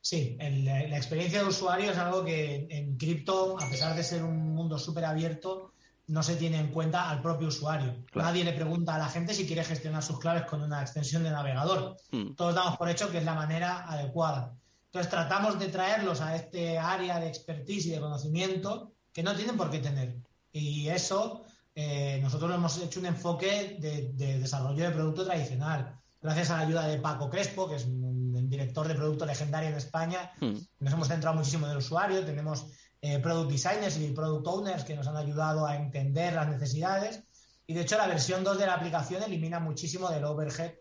Sí, 0.00 0.36
la 0.38 0.96
experiencia 0.96 1.42
de 1.42 1.48
usuario 1.48 1.90
es 1.90 1.96
algo 1.96 2.24
que 2.24 2.66
en 2.68 2.96
cripto, 2.98 3.56
a 3.58 3.70
pesar 3.70 3.96
de 3.96 4.02
ser 4.02 4.22
un 4.22 4.54
mundo 4.54 4.78
súper 4.78 5.06
abierto, 5.06 5.72
no 6.06 6.22
se 6.22 6.36
tiene 6.36 6.58
en 6.58 6.68
cuenta 6.68 7.08
al 7.08 7.22
propio 7.22 7.48
usuario. 7.48 8.04
Nadie 8.14 8.44
le 8.44 8.52
pregunta 8.52 8.94
a 8.94 8.98
la 8.98 9.08
gente 9.08 9.32
si 9.32 9.46
quiere 9.46 9.64
gestionar 9.64 10.02
sus 10.02 10.18
claves 10.18 10.44
con 10.44 10.62
una 10.62 10.82
extensión 10.82 11.22
de 11.22 11.30
navegador. 11.30 11.96
Hmm. 12.10 12.34
Todos 12.34 12.54
damos 12.54 12.76
por 12.76 12.90
hecho 12.90 13.10
que 13.10 13.18
es 13.18 13.24
la 13.24 13.34
manera 13.34 13.90
adecuada. 13.90 14.54
Entonces 14.86 15.10
tratamos 15.10 15.58
de 15.58 15.68
traerlos 15.68 16.20
a 16.20 16.36
este 16.36 16.78
área 16.78 17.18
de 17.18 17.28
expertise 17.28 17.86
y 17.86 17.90
de 17.90 18.00
conocimiento 18.00 18.92
que 19.12 19.22
no 19.22 19.34
tienen 19.34 19.56
por 19.56 19.70
qué 19.70 19.78
tener. 19.78 20.16
Y 20.52 20.88
eso 20.88 21.44
eh, 21.74 22.18
nosotros 22.22 22.54
hemos 22.54 22.78
hecho 22.78 23.00
un 23.00 23.06
enfoque 23.06 23.76
de, 23.80 24.38
desarrollo 24.38 24.84
de 24.84 24.90
producto 24.90 25.24
tradicional. 25.24 25.98
Gracias 26.20 26.50
a 26.50 26.56
la 26.56 26.62
ayuda 26.62 26.86
de 26.86 26.98
Paco 26.98 27.28
Crespo, 27.28 27.68
que 27.68 27.76
es 27.76 27.84
un 27.84 28.48
director 28.48 28.88
de 28.88 28.94
producto 28.94 29.26
legendario 29.26 29.68
en 29.68 29.76
España, 29.76 30.32
hmm. 30.40 30.54
nos 30.80 30.92
hemos 30.92 31.08
centrado 31.08 31.36
muchísimo 31.36 31.66
en 31.66 31.72
el 31.72 31.78
usuario, 31.78 32.24
tenemos 32.24 32.66
eh, 33.06 33.18
product 33.18 33.50
designers 33.50 33.98
y 33.98 34.12
product 34.12 34.46
owners 34.46 34.84
que 34.84 34.96
nos 34.96 35.06
han 35.06 35.16
ayudado 35.16 35.66
a 35.66 35.76
entender 35.76 36.32
las 36.32 36.48
necesidades. 36.48 37.22
Y 37.66 37.74
de 37.74 37.82
hecho 37.82 37.98
la 37.98 38.06
versión 38.06 38.44
2 38.44 38.58
de 38.58 38.66
la 38.66 38.74
aplicación 38.74 39.22
elimina 39.22 39.60
muchísimo 39.60 40.08
del 40.08 40.24
overhead 40.24 40.72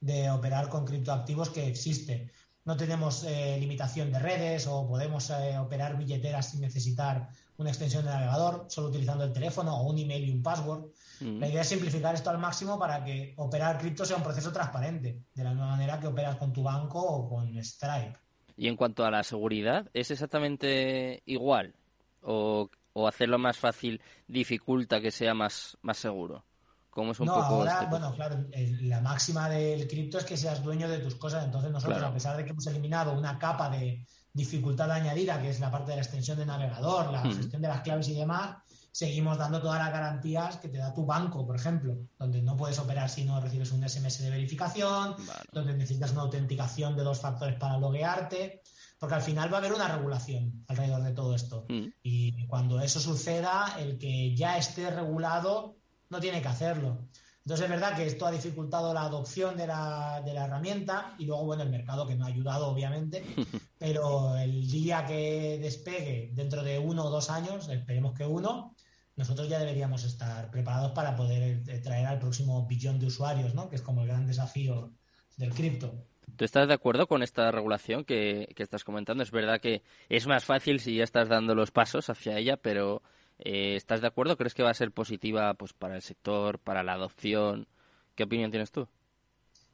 de 0.00 0.30
operar 0.30 0.68
con 0.68 0.84
criptoactivos 0.84 1.48
que 1.48 1.66
existe. 1.66 2.30
No 2.66 2.76
tenemos 2.76 3.24
eh, 3.24 3.56
limitación 3.58 4.12
de 4.12 4.18
redes 4.18 4.66
o 4.66 4.86
podemos 4.86 5.30
eh, 5.30 5.58
operar 5.58 5.96
billeteras 5.96 6.50
sin 6.50 6.60
necesitar 6.60 7.30
una 7.60 7.70
extensión 7.70 8.04
de 8.04 8.10
navegador, 8.10 8.66
solo 8.68 8.88
utilizando 8.88 9.24
el 9.24 9.32
teléfono 9.32 9.76
o 9.76 9.90
un 9.90 9.98
email 9.98 10.28
y 10.28 10.32
un 10.32 10.42
password. 10.42 10.86
Mm. 11.20 11.38
La 11.38 11.48
idea 11.48 11.60
es 11.60 11.68
simplificar 11.68 12.14
esto 12.14 12.30
al 12.30 12.38
máximo 12.38 12.78
para 12.78 13.04
que 13.04 13.34
operar 13.36 13.78
cripto 13.78 14.04
sea 14.04 14.16
un 14.16 14.22
proceso 14.22 14.50
transparente, 14.50 15.22
de 15.34 15.44
la 15.44 15.50
misma 15.50 15.68
manera 15.68 16.00
que 16.00 16.06
operas 16.06 16.36
con 16.36 16.52
tu 16.52 16.62
banco 16.62 17.00
o 17.00 17.28
con 17.28 17.62
Stripe. 17.62 18.16
Y 18.56 18.68
en 18.68 18.76
cuanto 18.76 19.04
a 19.04 19.10
la 19.10 19.22
seguridad, 19.22 19.90
¿es 19.92 20.10
exactamente 20.10 21.22
igual? 21.26 21.74
¿O, 22.22 22.70
o 22.92 23.08
hacerlo 23.08 23.38
más 23.38 23.58
fácil 23.58 24.00
dificulta 24.26 25.00
que 25.00 25.10
sea 25.10 25.34
más, 25.34 25.76
más 25.82 25.98
seguro? 25.98 26.44
¿Cómo 26.90 27.12
es 27.12 27.20
un 27.20 27.26
no, 27.26 27.34
poco 27.34 27.46
ahora, 27.46 27.72
este 27.74 27.86
bueno, 27.86 28.12
claro, 28.14 28.44
la 28.80 29.00
máxima 29.00 29.48
del 29.48 29.86
cripto 29.86 30.18
es 30.18 30.24
que 30.24 30.36
seas 30.36 30.62
dueño 30.62 30.88
de 30.88 30.98
tus 30.98 31.14
cosas. 31.14 31.44
Entonces 31.44 31.70
nosotros, 31.70 32.02
a 32.02 32.12
pesar 32.12 32.36
de 32.36 32.44
que 32.44 32.50
hemos 32.50 32.66
eliminado 32.66 33.12
una 33.12 33.38
capa 33.38 33.70
de 33.70 34.04
dificultad 34.32 34.90
añadida, 34.90 35.40
que 35.40 35.50
es 35.50 35.60
la 35.60 35.70
parte 35.70 35.90
de 35.90 35.96
la 35.96 36.02
extensión 36.02 36.38
de 36.38 36.46
navegador, 36.46 37.12
la 37.12 37.22
gestión 37.22 37.62
de 37.62 37.68
las 37.68 37.82
claves 37.82 38.08
y 38.08 38.14
demás, 38.14 38.56
seguimos 38.92 39.38
dando 39.38 39.60
todas 39.60 39.78
las 39.78 39.92
garantías 39.92 40.56
que 40.56 40.68
te 40.68 40.78
da 40.78 40.92
tu 40.92 41.06
banco, 41.06 41.46
por 41.46 41.56
ejemplo, 41.56 41.96
donde 42.18 42.42
no 42.42 42.56
puedes 42.56 42.78
operar 42.80 43.08
si 43.08 43.24
no 43.24 43.40
recibes 43.40 43.70
un 43.70 43.88
SMS 43.88 44.18
de 44.22 44.30
verificación, 44.30 45.14
donde 45.52 45.74
necesitas 45.74 46.10
una 46.12 46.22
autenticación 46.22 46.96
de 46.96 47.04
dos 47.04 47.20
factores 47.20 47.56
para 47.56 47.78
loguearte, 47.78 48.62
porque 48.98 49.14
al 49.14 49.22
final 49.22 49.52
va 49.52 49.58
a 49.58 49.60
haber 49.60 49.72
una 49.72 49.88
regulación 49.88 50.64
alrededor 50.66 51.02
de 51.02 51.12
todo 51.12 51.34
esto. 51.34 51.66
Mm. 51.68 51.86
Y 52.02 52.46
cuando 52.48 52.80
eso 52.80 53.00
suceda, 53.00 53.76
el 53.78 53.96
que 53.96 54.34
ya 54.34 54.58
esté 54.58 54.90
regulado 54.90 55.79
no 56.10 56.20
tiene 56.20 56.42
que 56.42 56.48
hacerlo. 56.48 56.98
Entonces 57.44 57.64
es 57.64 57.70
verdad 57.70 57.96
que 57.96 58.06
esto 58.06 58.26
ha 58.26 58.30
dificultado 58.30 58.92
la 58.92 59.02
adopción 59.02 59.56
de 59.56 59.66
la, 59.66 60.20
de 60.24 60.34
la 60.34 60.44
herramienta 60.44 61.14
y 61.18 61.24
luego, 61.24 61.46
bueno, 61.46 61.62
el 61.62 61.70
mercado 61.70 62.06
que 62.06 62.14
no 62.14 62.26
ha 62.26 62.28
ayudado, 62.28 62.68
obviamente, 62.68 63.24
pero 63.78 64.36
el 64.36 64.70
día 64.70 65.06
que 65.06 65.58
despegue 65.60 66.30
dentro 66.34 66.62
de 66.62 66.78
uno 66.78 67.04
o 67.04 67.10
dos 67.10 67.30
años, 67.30 67.68
esperemos 67.68 68.12
que 68.12 68.26
uno, 68.26 68.74
nosotros 69.16 69.48
ya 69.48 69.58
deberíamos 69.58 70.04
estar 70.04 70.50
preparados 70.50 70.92
para 70.92 71.16
poder 71.16 71.62
eh, 71.66 71.78
traer 71.78 72.06
al 72.06 72.18
próximo 72.18 72.66
billón 72.66 72.98
de 72.98 73.06
usuarios, 73.06 73.54
¿no? 73.54 73.70
Que 73.70 73.76
es 73.76 73.82
como 73.82 74.02
el 74.02 74.08
gran 74.08 74.26
desafío 74.26 74.92
del 75.38 75.54
cripto. 75.54 76.04
¿Tú 76.36 76.44
estás 76.44 76.68
de 76.68 76.74
acuerdo 76.74 77.06
con 77.06 77.22
esta 77.22 77.50
regulación 77.50 78.04
que, 78.04 78.52
que 78.54 78.62
estás 78.62 78.84
comentando? 78.84 79.22
Es 79.22 79.30
verdad 79.30 79.60
que 79.60 79.82
es 80.08 80.26
más 80.26 80.44
fácil 80.44 80.78
si 80.78 80.96
ya 80.96 81.04
estás 81.04 81.28
dando 81.28 81.54
los 81.54 81.70
pasos 81.70 82.08
hacia 82.10 82.38
ella, 82.38 82.56
pero 82.56 83.02
eh, 83.44 83.76
¿Estás 83.76 84.00
de 84.00 84.06
acuerdo? 84.06 84.36
¿Crees 84.36 84.54
que 84.54 84.62
va 84.62 84.70
a 84.70 84.74
ser 84.74 84.92
positiva 84.92 85.54
pues 85.54 85.72
para 85.72 85.96
el 85.96 86.02
sector, 86.02 86.58
para 86.58 86.82
la 86.82 86.94
adopción? 86.94 87.66
¿Qué 88.14 88.24
opinión 88.24 88.50
tienes 88.50 88.70
tú? 88.70 88.88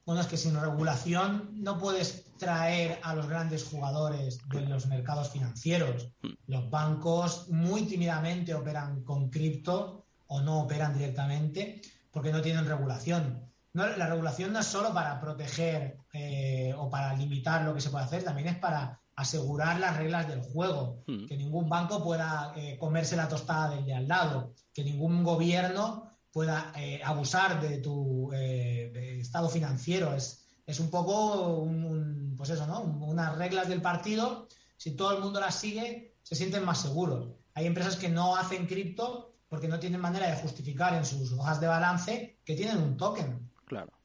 Bueno, 0.05 0.21
es 0.21 0.29
que 0.29 0.37
sin 0.37 0.59
regulación 0.59 1.51
no 1.53 1.79
puedes 1.79 2.33
traer 2.37 3.01
a 3.03 3.15
los 3.17 3.29
grandes 3.29 3.65
jugadores 3.65 4.39
de 4.49 4.61
los 4.61 4.87
mercados 4.87 5.31
financieros. 5.31 6.11
Hmm. 6.23 6.35
Los 6.47 6.71
bancos 6.71 7.49
muy 7.49 7.83
tímidamente 7.87 8.55
operan 8.55 9.03
con 9.03 9.31
cripto 9.31 10.07
o 10.29 10.41
no 10.41 10.61
operan 10.61 10.97
directamente 10.97 11.83
porque 12.13 12.31
no 12.31 12.41
tienen 12.41 12.67
regulación. 12.67 13.51
la 13.73 14.07
regulación 14.07 14.53
no 14.53 14.61
es 14.61 14.67
solo 14.67 14.95
para 14.95 15.21
proteger 15.21 15.99
eh, 16.13 16.73
o 16.77 16.89
para 16.89 17.15
limitar 17.15 17.65
lo 17.65 17.75
que 17.75 17.81
se 17.81 17.91
puede 17.91 18.05
hacer, 18.05 18.23
también 18.23 18.49
es 18.49 18.59
para 18.59 19.01
asegurar 19.17 19.81
las 19.81 19.97
reglas 19.97 20.29
del 20.29 20.43
juego, 20.43 21.03
hmm. 21.07 21.27
que 21.27 21.37
ningún 21.37 21.69
banco 21.69 22.05
pueda 22.05 22.53
eh, 22.55 22.77
comerse 22.79 23.17
la 23.17 23.29
tostada 23.29 23.75
del 23.75 23.87
de 23.87 23.95
al 23.95 24.07
lado, 24.07 24.55
que 24.73 24.85
ningún 24.85 25.25
gobierno 25.25 26.11
pueda 26.31 26.73
eh, 26.77 27.01
abusar 27.03 27.61
de 27.63 27.79
tu 27.79 28.31
eh, 28.35 29.19
estado 29.19 29.49
financiero. 29.49 30.15
Es, 30.15 30.47
es 30.67 30.81
un 30.81 30.91
poco 30.91 31.61
un, 31.61 32.35
pues 32.37 32.51
eso, 32.51 32.67
¿no? 32.67 32.83
unas 32.83 33.37
reglas 33.39 33.69
del 33.69 33.81
partido. 33.81 34.49
Si 34.77 34.95
todo 34.95 35.17
el 35.17 35.23
mundo 35.23 35.41
las 35.41 35.55
sigue, 35.55 36.15
se 36.23 36.35
sienten 36.35 36.65
más 36.65 36.83
seguros. 36.83 37.31
Hay 37.55 37.65
empresas 37.65 37.97
que 37.97 38.11
no 38.11 38.37
hacen 38.37 38.67
cripto 38.67 39.35
porque 39.49 39.69
no 39.69 39.81
tienen 39.81 40.01
manera 40.01 40.29
de 40.29 40.37
justificar 40.37 40.93
en 40.95 41.07
sus 41.07 41.33
hojas 41.33 41.59
de 41.61 41.69
balance 41.69 42.39
que 42.45 42.55
tienen 42.55 42.79
un 42.79 42.99
token. 42.99 43.51
Claro. 43.65 43.96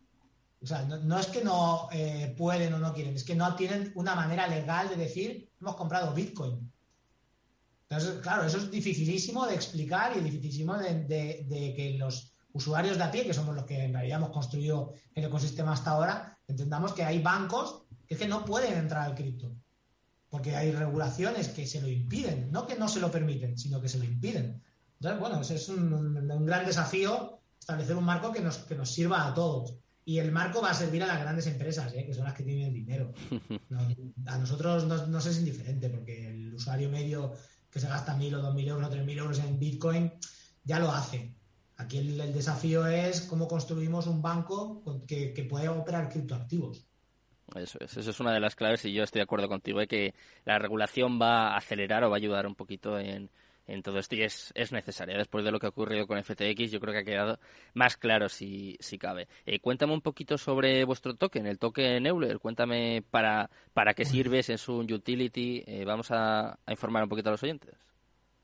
O 0.63 0.67
sea, 0.67 0.83
no, 0.83 1.19
es 1.19 1.27
que 1.27 1.43
no 1.43 1.89
eh, 1.91 2.35
pueden 2.37 2.73
o 2.73 2.79
no 2.79 2.93
quieren, 2.93 3.15
es 3.15 3.23
que 3.23 3.35
no 3.35 3.55
tienen 3.55 3.91
una 3.95 4.13
manera 4.13 4.47
legal 4.47 4.89
de 4.89 4.95
decir 4.95 5.49
hemos 5.59 5.75
comprado 5.75 6.13
Bitcoin. 6.13 6.71
Entonces, 7.89 8.21
claro, 8.21 8.45
eso 8.45 8.57
es 8.57 8.69
dificilísimo 8.69 9.45
de 9.47 9.55
explicar 9.55 10.15
y 10.15 10.21
dificilísimo 10.21 10.77
de, 10.77 11.73
que 11.75 11.95
los 11.97 12.33
usuarios 12.53 12.97
de 12.97 13.03
a 13.03 13.11
pie, 13.11 13.25
que 13.25 13.33
somos 13.33 13.55
los 13.55 13.65
que 13.65 13.85
en 13.85 13.93
realidad 13.93 14.19
hemos 14.19 14.29
construido 14.29 14.93
el 15.15 15.25
ecosistema 15.25 15.73
hasta 15.73 15.91
ahora, 15.91 16.37
entendamos 16.47 16.93
que 16.93 17.03
hay 17.03 17.21
bancos 17.21 17.83
que 18.07 18.13
es 18.13 18.19
que 18.19 18.27
no 18.27 18.45
pueden 18.45 18.77
entrar 18.77 19.03
al 19.03 19.15
cripto. 19.15 19.51
Porque 20.29 20.55
hay 20.55 20.71
regulaciones 20.71 21.49
que 21.49 21.67
se 21.67 21.81
lo 21.81 21.89
impiden, 21.89 22.51
no 22.51 22.65
que 22.65 22.77
no 22.77 22.87
se 22.87 23.01
lo 23.01 23.11
permiten, 23.11 23.57
sino 23.57 23.81
que 23.81 23.89
se 23.89 23.97
lo 23.97 24.05
impiden. 24.05 24.61
Entonces, 24.99 25.19
bueno, 25.19 25.41
es 25.41 25.69
un, 25.69 25.91
un 25.93 26.45
gran 26.45 26.65
desafío 26.65 27.41
establecer 27.59 27.95
un 27.95 28.03
marco 28.03 28.31
que 28.31 28.41
nos, 28.41 28.57
que 28.59 28.75
nos 28.75 28.89
sirva 28.91 29.27
a 29.27 29.33
todos. 29.33 29.75
Y 30.11 30.19
el 30.19 30.33
marco 30.33 30.61
va 30.61 30.71
a 30.71 30.73
servir 30.73 31.01
a 31.03 31.07
las 31.07 31.21
grandes 31.21 31.47
empresas, 31.47 31.93
¿eh? 31.93 32.05
que 32.05 32.13
son 32.13 32.25
las 32.25 32.33
que 32.33 32.43
tienen 32.43 32.67
el 32.67 32.73
dinero. 32.73 33.13
a 34.27 34.37
nosotros 34.37 34.83
no, 34.83 35.07
nos 35.07 35.25
es 35.25 35.39
indiferente, 35.39 35.89
porque 35.89 36.27
el 36.27 36.53
usuario 36.53 36.89
medio 36.89 37.31
que 37.69 37.79
se 37.79 37.87
gasta 37.87 38.17
mil 38.17 38.35
o 38.35 38.41
dos 38.41 38.53
mil 38.53 38.67
euros 38.67 38.87
o 38.87 38.89
tres 38.89 39.05
mil 39.05 39.17
euros 39.17 39.39
en 39.39 39.57
Bitcoin 39.57 40.11
ya 40.65 40.79
lo 40.79 40.91
hace. 40.91 41.33
Aquí 41.77 41.99
el, 41.99 42.33
desafío 42.33 42.85
es 42.87 43.21
cómo 43.21 43.47
construimos 43.47 44.05
un 44.05 44.21
banco 44.21 44.83
que, 45.07 45.31
que 45.33 45.45
pueda 45.45 45.71
operar 45.71 46.09
criptoactivos. 46.09 46.85
Eso 47.55 47.77
es, 47.79 47.95
eso 47.95 48.09
es 48.09 48.19
una 48.19 48.33
de 48.33 48.41
las 48.41 48.57
claves 48.57 48.83
y 48.83 48.91
yo 48.91 49.03
estoy 49.03 49.19
de 49.19 49.23
acuerdo 49.23 49.47
contigo 49.47 49.79
de 49.79 49.87
que 49.87 50.13
la 50.43 50.59
regulación 50.59 51.21
va 51.21 51.53
a 51.53 51.57
acelerar 51.57 52.03
o 52.03 52.09
va 52.09 52.17
a 52.17 52.19
ayudar 52.19 52.47
un 52.47 52.55
poquito 52.55 52.99
en, 52.99 53.29
en 53.67 53.83
todo 53.83 53.99
esto 53.99 54.15
y 54.15 54.23
es, 54.23 54.51
es 54.55 54.71
necesaria. 54.71 55.17
Después 55.17 55.45
de 55.45 55.51
lo 55.51 55.59
que 55.59 55.67
ha 55.67 55.69
ocurrido 55.69 56.07
con 56.07 56.21
FTX, 56.21 56.71
yo 56.71 56.79
creo 56.79 56.93
que 56.93 56.99
ha 56.99 57.03
quedado 57.03 57.39
más 57.73 57.97
claro 57.97 58.29
si, 58.29 58.77
si 58.79 58.97
cabe. 58.97 59.27
Eh, 59.45 59.59
cuéntame 59.59 59.93
un 59.93 60.01
poquito 60.01 60.37
sobre 60.37 60.83
vuestro 60.83 61.15
token, 61.15 61.47
el 61.47 61.59
token 61.59 62.05
Euler. 62.05 62.39
Cuéntame 62.39 63.03
para, 63.09 63.49
para 63.73 63.93
qué 63.93 64.05
sirves, 64.05 64.49
es 64.49 64.67
un 64.67 64.91
utility. 64.91 65.63
Eh, 65.65 65.85
vamos 65.85 66.07
a, 66.11 66.57
informar 66.67 67.03
un 67.03 67.09
poquito 67.09 67.29
a 67.29 67.33
los 67.33 67.43
oyentes. 67.43 67.75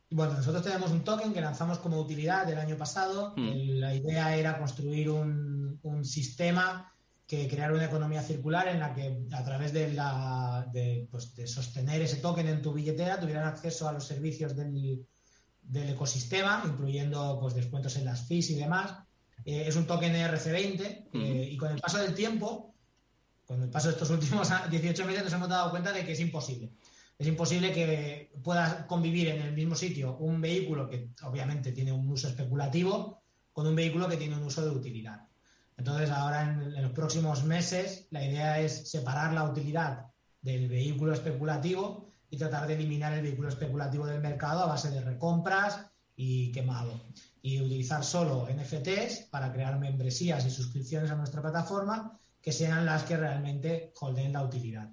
Bueno, 0.10 0.34
nosotros 0.34 0.64
tenemos 0.64 0.92
un 0.92 1.04
token 1.04 1.34
que 1.34 1.42
lanzamos 1.42 1.80
como 1.80 2.00
utilidad 2.00 2.50
el 2.50 2.58
año 2.58 2.78
pasado. 2.78 3.34
Mm. 3.36 3.80
La 3.80 3.94
idea 3.94 4.36
era 4.38 4.58
construir 4.58 5.10
un, 5.10 5.80
un 5.84 6.06
sistema 6.06 6.94
que 7.28 7.48
crear 7.50 7.74
una 7.74 7.86
economía 7.86 8.24
circular 8.24 8.70
en 8.70 8.80
la 8.80 8.94
que 8.94 9.26
a 9.34 9.44
través 9.44 9.74
de, 9.74 9.92
la, 9.92 10.66
de, 10.72 11.08
pues, 11.12 11.36
de 11.36 11.46
sostener 11.46 12.02
ese 12.02 12.18
token 12.18 12.48
en 12.48 12.62
tu 12.62 12.72
billetera 12.72 13.20
tuvieran 13.20 13.46
acceso 13.46 13.88
a 13.88 13.92
los 13.92 14.08
servicios 14.08 14.56
del, 14.56 15.06
del 15.62 15.90
ecosistema, 15.90 16.64
incluyendo 16.66 17.38
pues, 17.42 17.54
descuentos 17.54 17.98
en 17.98 18.06
las 18.06 18.26
fees 18.26 18.50
y 18.52 18.56
demás. 18.56 18.94
Eh, 19.44 19.66
es 19.68 19.76
un 19.76 19.86
token 19.86 20.14
ERC20 20.14 21.10
eh, 21.14 21.50
y 21.52 21.58
con 21.58 21.72
el 21.72 21.82
paso 21.82 21.98
del 21.98 22.16
tiempo, 22.16 22.74
con 23.46 23.62
el 23.62 23.70
paso 23.70 23.90
de 23.90 23.94
estos 23.94 24.10
últimos 24.10 24.50
18 24.72 25.06
meses 25.06 25.26
nos 25.26 25.34
hemos 25.34 25.50
dado 25.50 25.70
cuenta 25.70 25.92
de 25.92 26.06
que 26.06 26.14
es 26.14 26.20
imposible. 26.22 26.72
Es 27.20 27.28
imposible 27.28 27.74
que 27.74 28.32
pueda 28.42 28.88
convivir 28.88 29.28
en 29.30 29.42
el 29.42 29.54
mismo 29.54 29.76
sitio 29.76 30.16
un 30.18 30.40
vehículo 30.40 30.88
que 30.88 31.10
obviamente 31.24 31.74
tiene 31.74 31.92
un 31.92 32.08
uso 32.10 32.30
especulativo 32.30 33.22
con 33.52 33.68
un 33.68 33.76
vehículo 33.76 34.08
que 34.08 34.18
tiene 34.18 34.38
un 34.38 34.44
uso 34.44 34.64
de 34.64 34.70
utilidad. 34.70 35.27
Entonces, 35.78 36.10
ahora 36.10 36.44
en, 36.44 36.82
los 36.82 36.92
próximos 36.92 37.44
meses, 37.44 38.08
la 38.10 38.26
idea 38.26 38.60
es 38.60 38.90
separar 38.90 39.34
la 39.34 39.44
utilidad 39.44 40.08
del 40.42 40.68
vehículo 40.68 41.14
especulativo 41.14 42.10
y 42.30 42.38
tratar 42.38 42.68
de 42.68 42.74
eliminar 42.74 43.14
el 43.14 43.22
vehículo 43.22 43.50
especulativo 43.50 44.06
del 44.08 44.20
mercado 44.20 44.62
a 44.62 44.68
base 44.68 44.90
de 44.90 45.02
recompras 45.02 45.80
y 46.16 46.52
quemado. 46.52 47.00
Y 47.42 47.62
utilizar 47.62 48.04
solo 48.04 48.48
NFTs 48.50 49.28
para 49.30 49.54
crear 49.54 49.80
membresías 49.80 50.46
y 50.46 50.50
suscripciones 50.50 51.12
a 51.12 51.16
nuestra 51.16 51.42
plataforma 51.42 52.18
que 52.42 52.52
sean 52.52 52.86
las 52.86 53.04
que 53.04 53.16
realmente 53.16 53.94
holden 54.00 54.34
la 54.34 54.44
utilidad. 54.44 54.90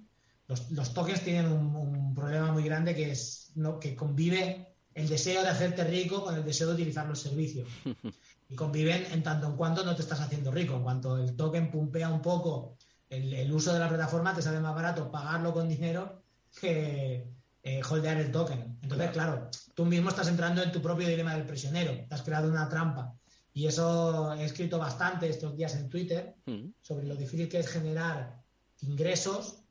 Los, 0.47 0.93
tokens 0.93 1.21
tienen 1.21 1.51
un, 1.51 2.13
problema 2.13 2.51
muy 2.51 2.63
grande 2.63 2.93
que 2.93 3.11
es 3.11 3.51
que 3.81 3.95
convive 3.95 4.75
el 4.93 5.09
deseo 5.09 5.41
de 5.41 5.49
hacerte 5.49 5.83
rico 5.83 6.23
con 6.23 6.35
el 6.35 6.45
deseo 6.45 6.67
de 6.67 6.75
utilizar 6.75 7.07
los 7.07 7.19
servicios. 7.19 7.67
y 8.49 8.55
conviven 8.55 9.05
en 9.11 9.23
tanto 9.23 9.47
en 9.47 9.55
cuanto 9.55 9.83
no 9.83 9.95
te 9.95 10.01
estás 10.01 10.19
haciendo 10.19 10.51
rico. 10.51 10.75
En 10.75 10.83
cuanto 10.83 11.17
el 11.17 11.35
token 11.35 11.71
pumpea 11.71 12.09
un 12.09 12.21
poco 12.21 12.77
el, 13.09 13.51
uso 13.51 13.73
de 13.73 13.79
la 13.79 13.89
plataforma, 13.89 14.33
te 14.33 14.41
sale 14.41 14.59
más 14.59 14.75
barato 14.75 15.11
pagarlo 15.11 15.53
con 15.53 15.67
dinero 15.67 16.21
que 16.59 17.27
eh, 17.63 17.81
holdear 17.89 18.17
el 18.17 18.31
token. 18.31 18.77
Entonces, 18.81 19.11
claro. 19.11 19.49
tú 19.73 19.85
mismo 19.85 20.09
estás 20.09 20.27
entrando 20.27 20.61
en 20.61 20.71
tu 20.71 20.81
propio 20.81 21.07
dilema 21.07 21.33
del 21.33 21.45
prisionero. 21.45 22.05
Te 22.07 22.15
has 22.15 22.21
creado 22.21 22.49
una 22.49 22.69
trampa. 22.69 23.13
Y 23.53 23.67
eso 23.67 24.33
he 24.33 24.43
escrito 24.43 24.77
bastante 24.77 25.29
estos 25.29 25.55
días 25.55 25.75
en 25.75 25.89
Twitter 25.89 26.35
mm. 26.45 26.67
sobre 26.81 27.07
lo 27.07 27.15
difícil 27.15 27.47
que 27.47 27.59
es 27.59 27.67
generar 27.67 28.41
ingresos 28.81 29.63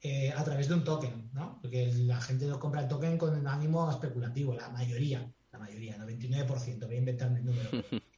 eh, 0.00 0.32
a 0.34 0.42
través 0.44 0.68
de 0.68 0.74
un 0.74 0.84
token, 0.84 1.30
¿no? 1.32 1.58
Porque 1.60 1.92
la 1.92 2.20
gente 2.20 2.46
no 2.46 2.58
compra 2.58 2.82
el 2.82 2.88
token 2.88 3.18
con 3.18 3.46
ánimo 3.46 3.90
especulativo, 3.90 4.54
la 4.54 4.68
mayoría, 4.68 5.28
la 5.52 5.58
mayoría, 5.58 5.98
99%, 5.98 6.86
voy 6.86 6.94
a 6.94 6.98
inventarme 6.98 7.40
el 7.40 7.44
número. 7.46 7.70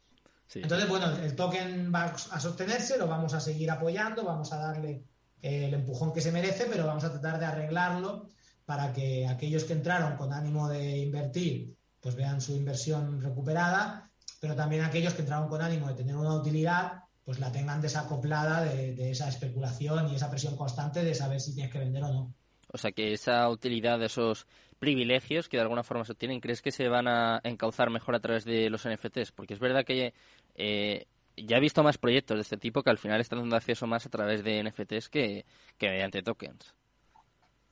Entonces, 0.55 0.88
bueno, 0.88 1.11
el 1.17 1.35
token 1.35 1.93
va 1.95 2.05
a 2.05 2.40
sostenerse, 2.40 2.99
lo 2.99 3.07
vamos 3.07 3.35
a 3.35 3.40
seguir 3.40 3.71
apoyando, 3.71 4.25
vamos 4.25 4.53
a 4.53 4.59
darle 4.59 5.05
eh, 5.43 5.67
el 5.67 5.75
empujón 5.75 6.12
que 6.12 6.21
se 6.21 6.33
merece, 6.33 6.67
pero 6.71 6.87
vamos 6.87 7.05
a 7.05 7.11
tratar 7.11 7.38
de 7.38 7.47
arreglarlo 7.47 8.29
para 8.64 8.93
que 8.93 9.27
aquellos 9.27 9.64
que 9.64 9.73
entraron 9.75 10.17
con 10.17 10.33
ánimo 10.33 10.69
de 10.69 10.99
invertir, 10.99 11.77
pues 12.01 12.14
vean 12.14 12.40
su 12.40 12.55
inversión 12.55 13.21
recuperada, 13.21 14.11
pero 14.40 14.55
también 14.55 14.85
aquellos 14.85 15.14
que 15.14 15.23
entraron 15.23 15.49
con 15.49 15.62
ánimo 15.62 15.88
de 15.88 15.95
tener 15.95 16.17
una 16.17 16.35
utilidad, 16.35 17.05
pues 17.25 17.40
la 17.40 17.51
tengan 17.51 17.81
desacoplada 17.81 18.62
de, 18.62 19.11
esa 19.11 19.29
especulación 19.29 20.09
y 20.09 20.17
esa 20.17 20.31
presión 20.31 20.57
constante 20.57 21.03
de 21.03 21.14
saber 21.14 21.40
si 21.40 21.55
tienes 21.55 21.73
que 21.73 21.79
vender 21.79 22.05
o 22.05 22.12
no. 22.12 22.35
O 22.75 22.77
sea 22.77 22.91
que 22.91 23.13
esa 23.13 23.49
utilidad 23.51 24.01
de 24.01 24.07
esos 24.07 24.49
privilegios 24.81 25.49
que 25.49 25.59
de 25.59 25.63
alguna 25.63 25.85
forma 25.85 26.05
se 26.05 26.11
obtienen, 26.11 26.41
¿crees 26.41 26.61
que 26.61 26.73
se 26.73 26.89
van 26.89 27.07
a 27.07 27.41
encauzar 27.45 27.89
mejor 27.89 28.17
a 28.17 28.21
través 28.21 28.45
de 28.45 28.69
los 28.69 28.85
NFTs? 28.85 29.31
Porque 29.31 29.55
es 29.55 29.61
verdad 29.61 29.85
que 29.85 30.13
eh, 30.57 31.07
ya 31.37 31.59
he 31.59 31.61
visto 31.61 31.85
más 31.85 31.99
proyectos 31.99 32.37
de 32.37 32.41
este 32.41 32.57
tipo 32.57 32.83
que 32.83 32.91
al 32.91 32.99
final 32.99 33.21
están 33.21 33.39
dando 33.39 33.55
acceso 33.55 33.87
más 33.87 34.07
a 34.07 34.11
través 34.11 34.43
de 34.43 34.65
NFTs 34.65 35.09
que, 35.09 35.47
que 35.79 35.89
mediante 35.89 36.25
tokens. 36.25 36.75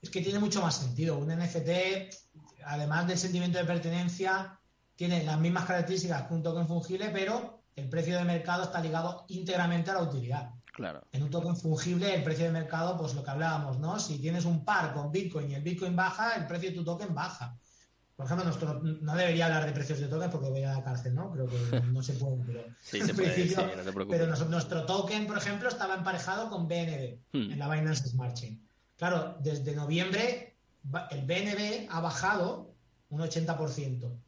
Es 0.00 0.08
que 0.08 0.20
tiene 0.20 0.38
mucho 0.38 0.62
más 0.62 0.78
sentido. 0.78 1.18
Un 1.18 1.36
NFT, 1.36 1.68
además 2.64 3.08
del 3.08 3.18
sentimiento 3.18 3.58
de 3.58 3.64
pertenencia, 3.64 4.56
tiene 4.94 5.24
las 5.24 5.40
mismas 5.40 5.64
características 5.64 6.28
que 6.28 6.34
un 6.34 6.44
token 6.44 6.68
fungible, 6.68 7.08
pero 7.08 7.64
el 7.74 7.88
precio 7.88 8.16
de 8.16 8.24
mercado 8.24 8.62
está 8.62 8.80
ligado 8.80 9.24
íntegramente 9.26 9.90
a 9.90 9.94
la 9.94 10.02
utilidad. 10.02 10.61
Claro. 10.82 11.06
En 11.12 11.22
un 11.22 11.30
token 11.30 11.56
fungible, 11.56 12.12
el 12.12 12.24
precio 12.24 12.44
de 12.44 12.50
mercado, 12.50 12.98
pues 12.98 13.14
lo 13.14 13.22
que 13.22 13.30
hablábamos, 13.30 13.78
¿no? 13.78 14.00
Si 14.00 14.18
tienes 14.18 14.44
un 14.44 14.64
par 14.64 14.92
con 14.92 15.12
Bitcoin 15.12 15.48
y 15.48 15.54
el 15.54 15.62
Bitcoin 15.62 15.94
baja, 15.94 16.34
el 16.34 16.48
precio 16.48 16.70
de 16.70 16.74
tu 16.74 16.82
token 16.82 17.14
baja. 17.14 17.56
Por 18.16 18.26
ejemplo, 18.26 18.44
nuestro, 18.44 18.80
no 18.82 19.14
debería 19.14 19.46
hablar 19.46 19.64
de 19.64 19.70
precios 19.70 20.00
de 20.00 20.08
token 20.08 20.28
porque 20.28 20.50
voy 20.50 20.64
a 20.64 20.72
la 20.72 20.82
cárcel, 20.82 21.14
¿no? 21.14 21.30
Creo 21.30 21.46
que 21.46 21.80
no 21.82 22.02
se 22.02 22.14
puede, 22.14 22.42
pero, 22.44 22.64
sí, 22.82 23.00
se 23.00 23.14
puede, 23.14 23.48
sí, 23.48 23.54
no 23.54 24.08
pero 24.08 24.26
nuestro 24.26 24.84
token, 24.84 25.28
por 25.28 25.38
ejemplo, 25.38 25.68
estaba 25.68 25.94
emparejado 25.94 26.50
con 26.50 26.66
BNB 26.66 27.20
hmm. 27.32 27.52
en 27.52 27.58
la 27.60 27.68
Binance 27.68 28.08
Smart 28.08 28.34
Chain. 28.34 28.60
Claro, 28.96 29.36
desde 29.38 29.76
noviembre 29.76 30.56
el 31.12 31.24
BNB 31.24 31.86
ha 31.90 32.00
bajado 32.00 32.74
un 33.08 33.20
80%. 33.20 34.18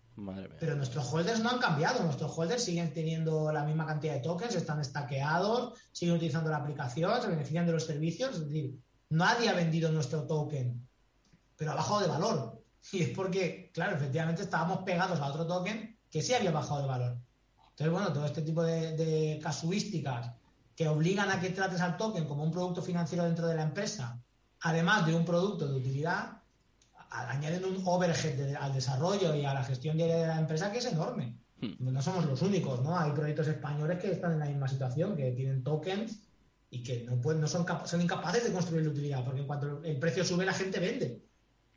Pero 0.60 0.76
nuestros 0.76 1.12
holders 1.12 1.40
no 1.40 1.50
han 1.50 1.58
cambiado. 1.58 2.02
Nuestros 2.04 2.36
holders 2.36 2.64
siguen 2.64 2.92
teniendo 2.92 3.50
la 3.52 3.64
misma 3.64 3.86
cantidad 3.86 4.14
de 4.14 4.20
tokens, 4.20 4.54
están 4.54 4.80
estaqueados, 4.80 5.78
siguen 5.92 6.16
utilizando 6.16 6.50
la 6.50 6.58
aplicación, 6.58 7.20
se 7.20 7.28
benefician 7.28 7.66
de 7.66 7.72
los 7.72 7.84
servicios. 7.84 8.36
Es 8.36 8.44
decir, 8.46 8.78
nadie 9.10 9.48
ha 9.48 9.54
vendido 9.54 9.90
nuestro 9.90 10.26
token, 10.26 10.86
pero 11.56 11.72
ha 11.72 11.76
bajado 11.76 12.00
de 12.00 12.08
valor. 12.08 12.60
Y 12.92 13.02
es 13.02 13.08
porque, 13.16 13.70
claro, 13.72 13.96
efectivamente 13.96 14.42
estábamos 14.42 14.80
pegados 14.84 15.18
a 15.18 15.26
otro 15.28 15.46
token 15.46 15.98
que 16.10 16.20
sí 16.20 16.34
había 16.34 16.50
bajado 16.50 16.82
de 16.82 16.86
valor. 16.86 17.16
Entonces, 17.70 17.90
bueno, 17.90 18.12
todo 18.12 18.26
este 18.26 18.42
tipo 18.42 18.62
de 18.62 19.40
casuísticas 19.42 20.32
que 20.76 20.88
obligan 20.88 21.30
a 21.30 21.40
que 21.40 21.50
trates 21.50 21.80
al 21.80 21.96
token 21.96 22.26
como 22.26 22.42
un 22.42 22.50
producto 22.50 22.82
financiero 22.82 23.24
dentro 23.24 23.46
de 23.46 23.54
la 23.54 23.62
empresa, 23.62 24.20
además 24.60 25.06
de 25.06 25.14
un 25.14 25.24
producto 25.24 25.66
de 25.66 25.78
utilidad, 25.78 26.42
añaden 27.14 27.64
un 27.64 27.82
overhead 27.84 28.56
al 28.56 28.72
desarrollo 28.72 29.34
y 29.34 29.44
a 29.44 29.54
la 29.54 29.64
gestión 29.64 29.96
diaria 29.96 30.16
de 30.16 30.26
la 30.26 30.40
empresa 30.40 30.72
que 30.72 30.78
es 30.78 30.86
enorme. 30.86 31.38
Hmm. 31.60 31.74
No 31.78 32.02
somos 32.02 32.26
los 32.26 32.42
únicos, 32.42 32.82
¿no? 32.82 32.98
Hay 32.98 33.12
proyectos 33.12 33.48
españoles 33.48 34.00
que 34.00 34.12
están 34.12 34.32
en 34.32 34.38
la 34.40 34.46
misma 34.46 34.68
situación, 34.68 35.16
que 35.16 35.32
tienen 35.32 35.62
tokens 35.62 36.20
y 36.70 36.82
que 36.82 37.04
no 37.04 37.20
pueden, 37.20 37.40
no 37.40 37.46
son, 37.46 37.64
son 37.84 38.00
incapaces 38.00 38.44
de 38.44 38.52
construir 38.52 38.84
la 38.84 38.90
utilidad, 38.90 39.24
porque 39.24 39.40
en 39.40 39.46
cuanto 39.46 39.82
el 39.84 39.98
precio 39.98 40.24
sube 40.24 40.44
la 40.44 40.52
gente 40.52 40.80
vende. 40.80 41.22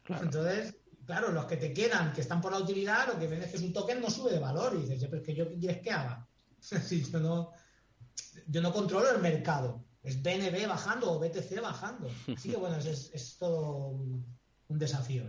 Entonces, 0.08 0.76
claro, 1.06 1.32
los 1.32 1.46
que 1.46 1.58
te 1.58 1.74
quedan, 1.74 2.14
que 2.14 2.22
están 2.22 2.42
por 2.42 2.52
la 2.52 2.60
utilidad, 2.60 3.08
lo 3.08 3.20
que 3.20 3.28
ven 3.28 3.44
es 3.44 3.52
que 3.52 3.60
su 3.60 3.72
token 3.72 4.02
no 4.02 4.10
sube 4.10 4.32
de 4.32 4.40
valor 4.40 4.74
y 4.76 4.88
dices, 4.88 5.06
pero 5.06 5.18
es 5.18 5.24
que 5.24 5.36
yo 5.36 5.48
quieres 5.50 5.82
que 5.82 5.92
haga. 5.92 6.28
yo 7.12 7.20
no, 7.20 7.52
yo 8.48 8.62
no 8.62 8.74
controlo 8.74 9.12
el 9.12 9.22
mercado. 9.22 9.84
Es 10.02 10.24
BNB 10.24 10.68
bajando 10.68 11.12
o 11.12 11.20
BTC 11.20 11.62
bajando. 11.62 12.10
Así 12.36 12.50
que 12.50 12.58
bueno, 12.58 12.78
es, 12.78 13.12
es 13.14 13.38
todo 13.38 14.00
un 14.70 14.80
desafío 14.80 15.24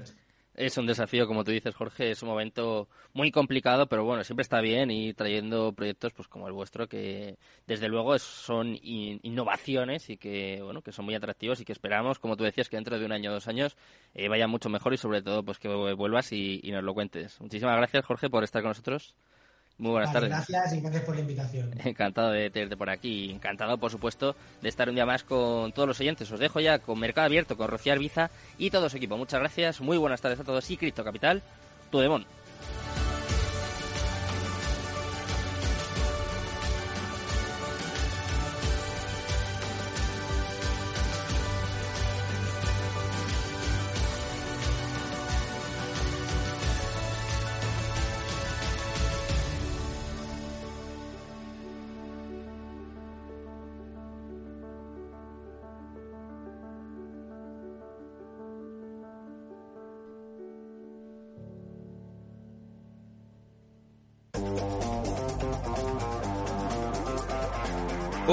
Es 0.55 0.77
un 0.77 0.87
desafío, 0.87 1.27
como 1.27 1.45
tú 1.45 1.53
dices, 1.53 1.75
Jorge, 1.75 2.11
es 2.11 2.23
un 2.23 2.29
momento 2.29 2.89
muy 3.13 3.31
complicado, 3.31 3.89
pero 3.89 4.05
bueno, 4.05 4.25
siempre 4.25 4.43
está 4.43 4.61
bien 4.61 4.91
ir 4.91 5.15
trayendo 5.15 5.73
proyectos 5.73 6.13
pues 6.13 6.29
como 6.29 6.47
el 6.49 6.53
vuestro 6.53 6.89
que 6.89 7.39
desde 7.67 7.89
luego 7.89 8.19
son 8.19 8.77
innovaciones 8.83 10.11
y 10.11 10.17
que 10.17 10.61
bueno, 10.63 10.83
que 10.83 10.93
son 10.93 11.05
muy 11.05 11.15
atractivos 11.15 11.61
y 11.61 11.65
que 11.65 11.73
esperamos, 11.73 12.19
como 12.19 12.37
tú 12.37 12.45
decías, 12.45 12.69
que 12.69 12.77
dentro 12.77 12.99
de 12.99 13.07
un 13.07 13.13
año 13.13 13.31
o 13.31 13.35
dos 13.35 13.49
años 13.49 13.77
eh, 14.15 14.29
vaya 14.29 14.49
mucho 14.49 14.69
mejor 14.69 14.95
y 14.95 14.97
sobre 14.97 15.23
todo 15.23 15.45
pues 15.45 15.59
que 15.59 15.69
vuelvas 15.69 16.33
y 16.33 16.61
nos 16.73 16.83
lo 16.83 16.95
cuentes. 16.95 17.41
Muchísimas 17.41 17.77
gracias, 17.77 18.05
Jorge, 18.05 18.29
por 18.29 18.45
estar 18.45 18.63
con 18.63 18.71
nosotros. 18.71 19.15
Muy 19.79 19.93
buenas 19.93 20.13
tardes. 20.13 20.31
Gracias 20.31 20.73
y 20.73 20.81
gracias 20.81 21.05
por 21.05 21.15
la 21.15 21.21
invitación. 21.21 21.71
Encantado 21.85 22.31
de 22.31 22.51
tenerte 22.51 22.77
por 22.77 22.91
aquí. 22.91 23.31
Encantado, 23.31 23.79
por 23.79 23.93
supuesto, 23.93 24.35
de 24.61 24.69
estar 24.69 24.89
un 24.89 24.97
día 24.97 25.07
más 25.07 25.23
con 25.23 25.73
todos 25.73 25.87
los 25.87 26.01
oyentes. 26.01 26.31
Os 26.33 26.41
dejo 26.41 26.59
ya 26.59 26.81
con 26.81 26.99
Mercado 26.99 27.27
Abierto, 27.27 27.57
con 27.57 27.69
Rocío 27.69 27.93
Arbiza 27.93 28.31
y 28.59 28.71
todo 28.71 28.89
su 28.89 28.97
equipo. 28.97 29.17
Muchas 29.17 29.39
gracias. 29.39 29.81
Muy 29.81 29.97
buenas 29.97 30.21
tardes 30.21 30.41
a 30.41 30.45
todos 30.45 30.69
y 30.71 30.77
Cripto 30.77 31.05
Capital, 31.05 31.43
tu 31.93 32.01
demon. 32.01 32.27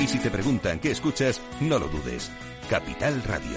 Y 0.00 0.06
si 0.06 0.18
te 0.18 0.30
preguntan 0.30 0.78
qué 0.78 0.92
escuchas, 0.92 1.40
no 1.60 1.78
lo 1.78 1.88
dudes. 1.88 2.30
Capital 2.70 3.22
Radio. 3.24 3.56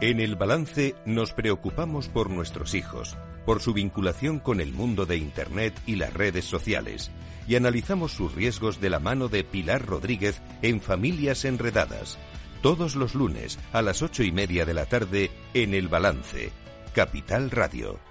En 0.00 0.18
el 0.18 0.34
balance 0.34 0.94
nos 1.04 1.34
preocupamos 1.34 2.08
por 2.08 2.30
nuestros 2.30 2.74
hijos, 2.74 3.18
por 3.44 3.60
su 3.60 3.74
vinculación 3.74 4.38
con 4.38 4.62
el 4.62 4.72
mundo 4.72 5.04
de 5.04 5.18
Internet 5.18 5.78
y 5.84 5.96
las 5.96 6.14
redes 6.14 6.46
sociales, 6.46 7.10
y 7.46 7.56
analizamos 7.56 8.12
sus 8.12 8.34
riesgos 8.34 8.80
de 8.80 8.88
la 8.88 8.98
mano 8.98 9.28
de 9.28 9.44
Pilar 9.44 9.84
Rodríguez 9.84 10.40
en 10.62 10.80
Familias 10.80 11.44
Enredadas, 11.44 12.18
todos 12.62 12.96
los 12.96 13.14
lunes 13.14 13.58
a 13.72 13.82
las 13.82 14.02
ocho 14.02 14.22
y 14.22 14.32
media 14.32 14.64
de 14.64 14.74
la 14.74 14.86
tarde 14.86 15.30
en 15.54 15.74
El 15.74 15.88
Balance, 15.88 16.52
Capital 16.94 17.50
Radio. 17.50 18.09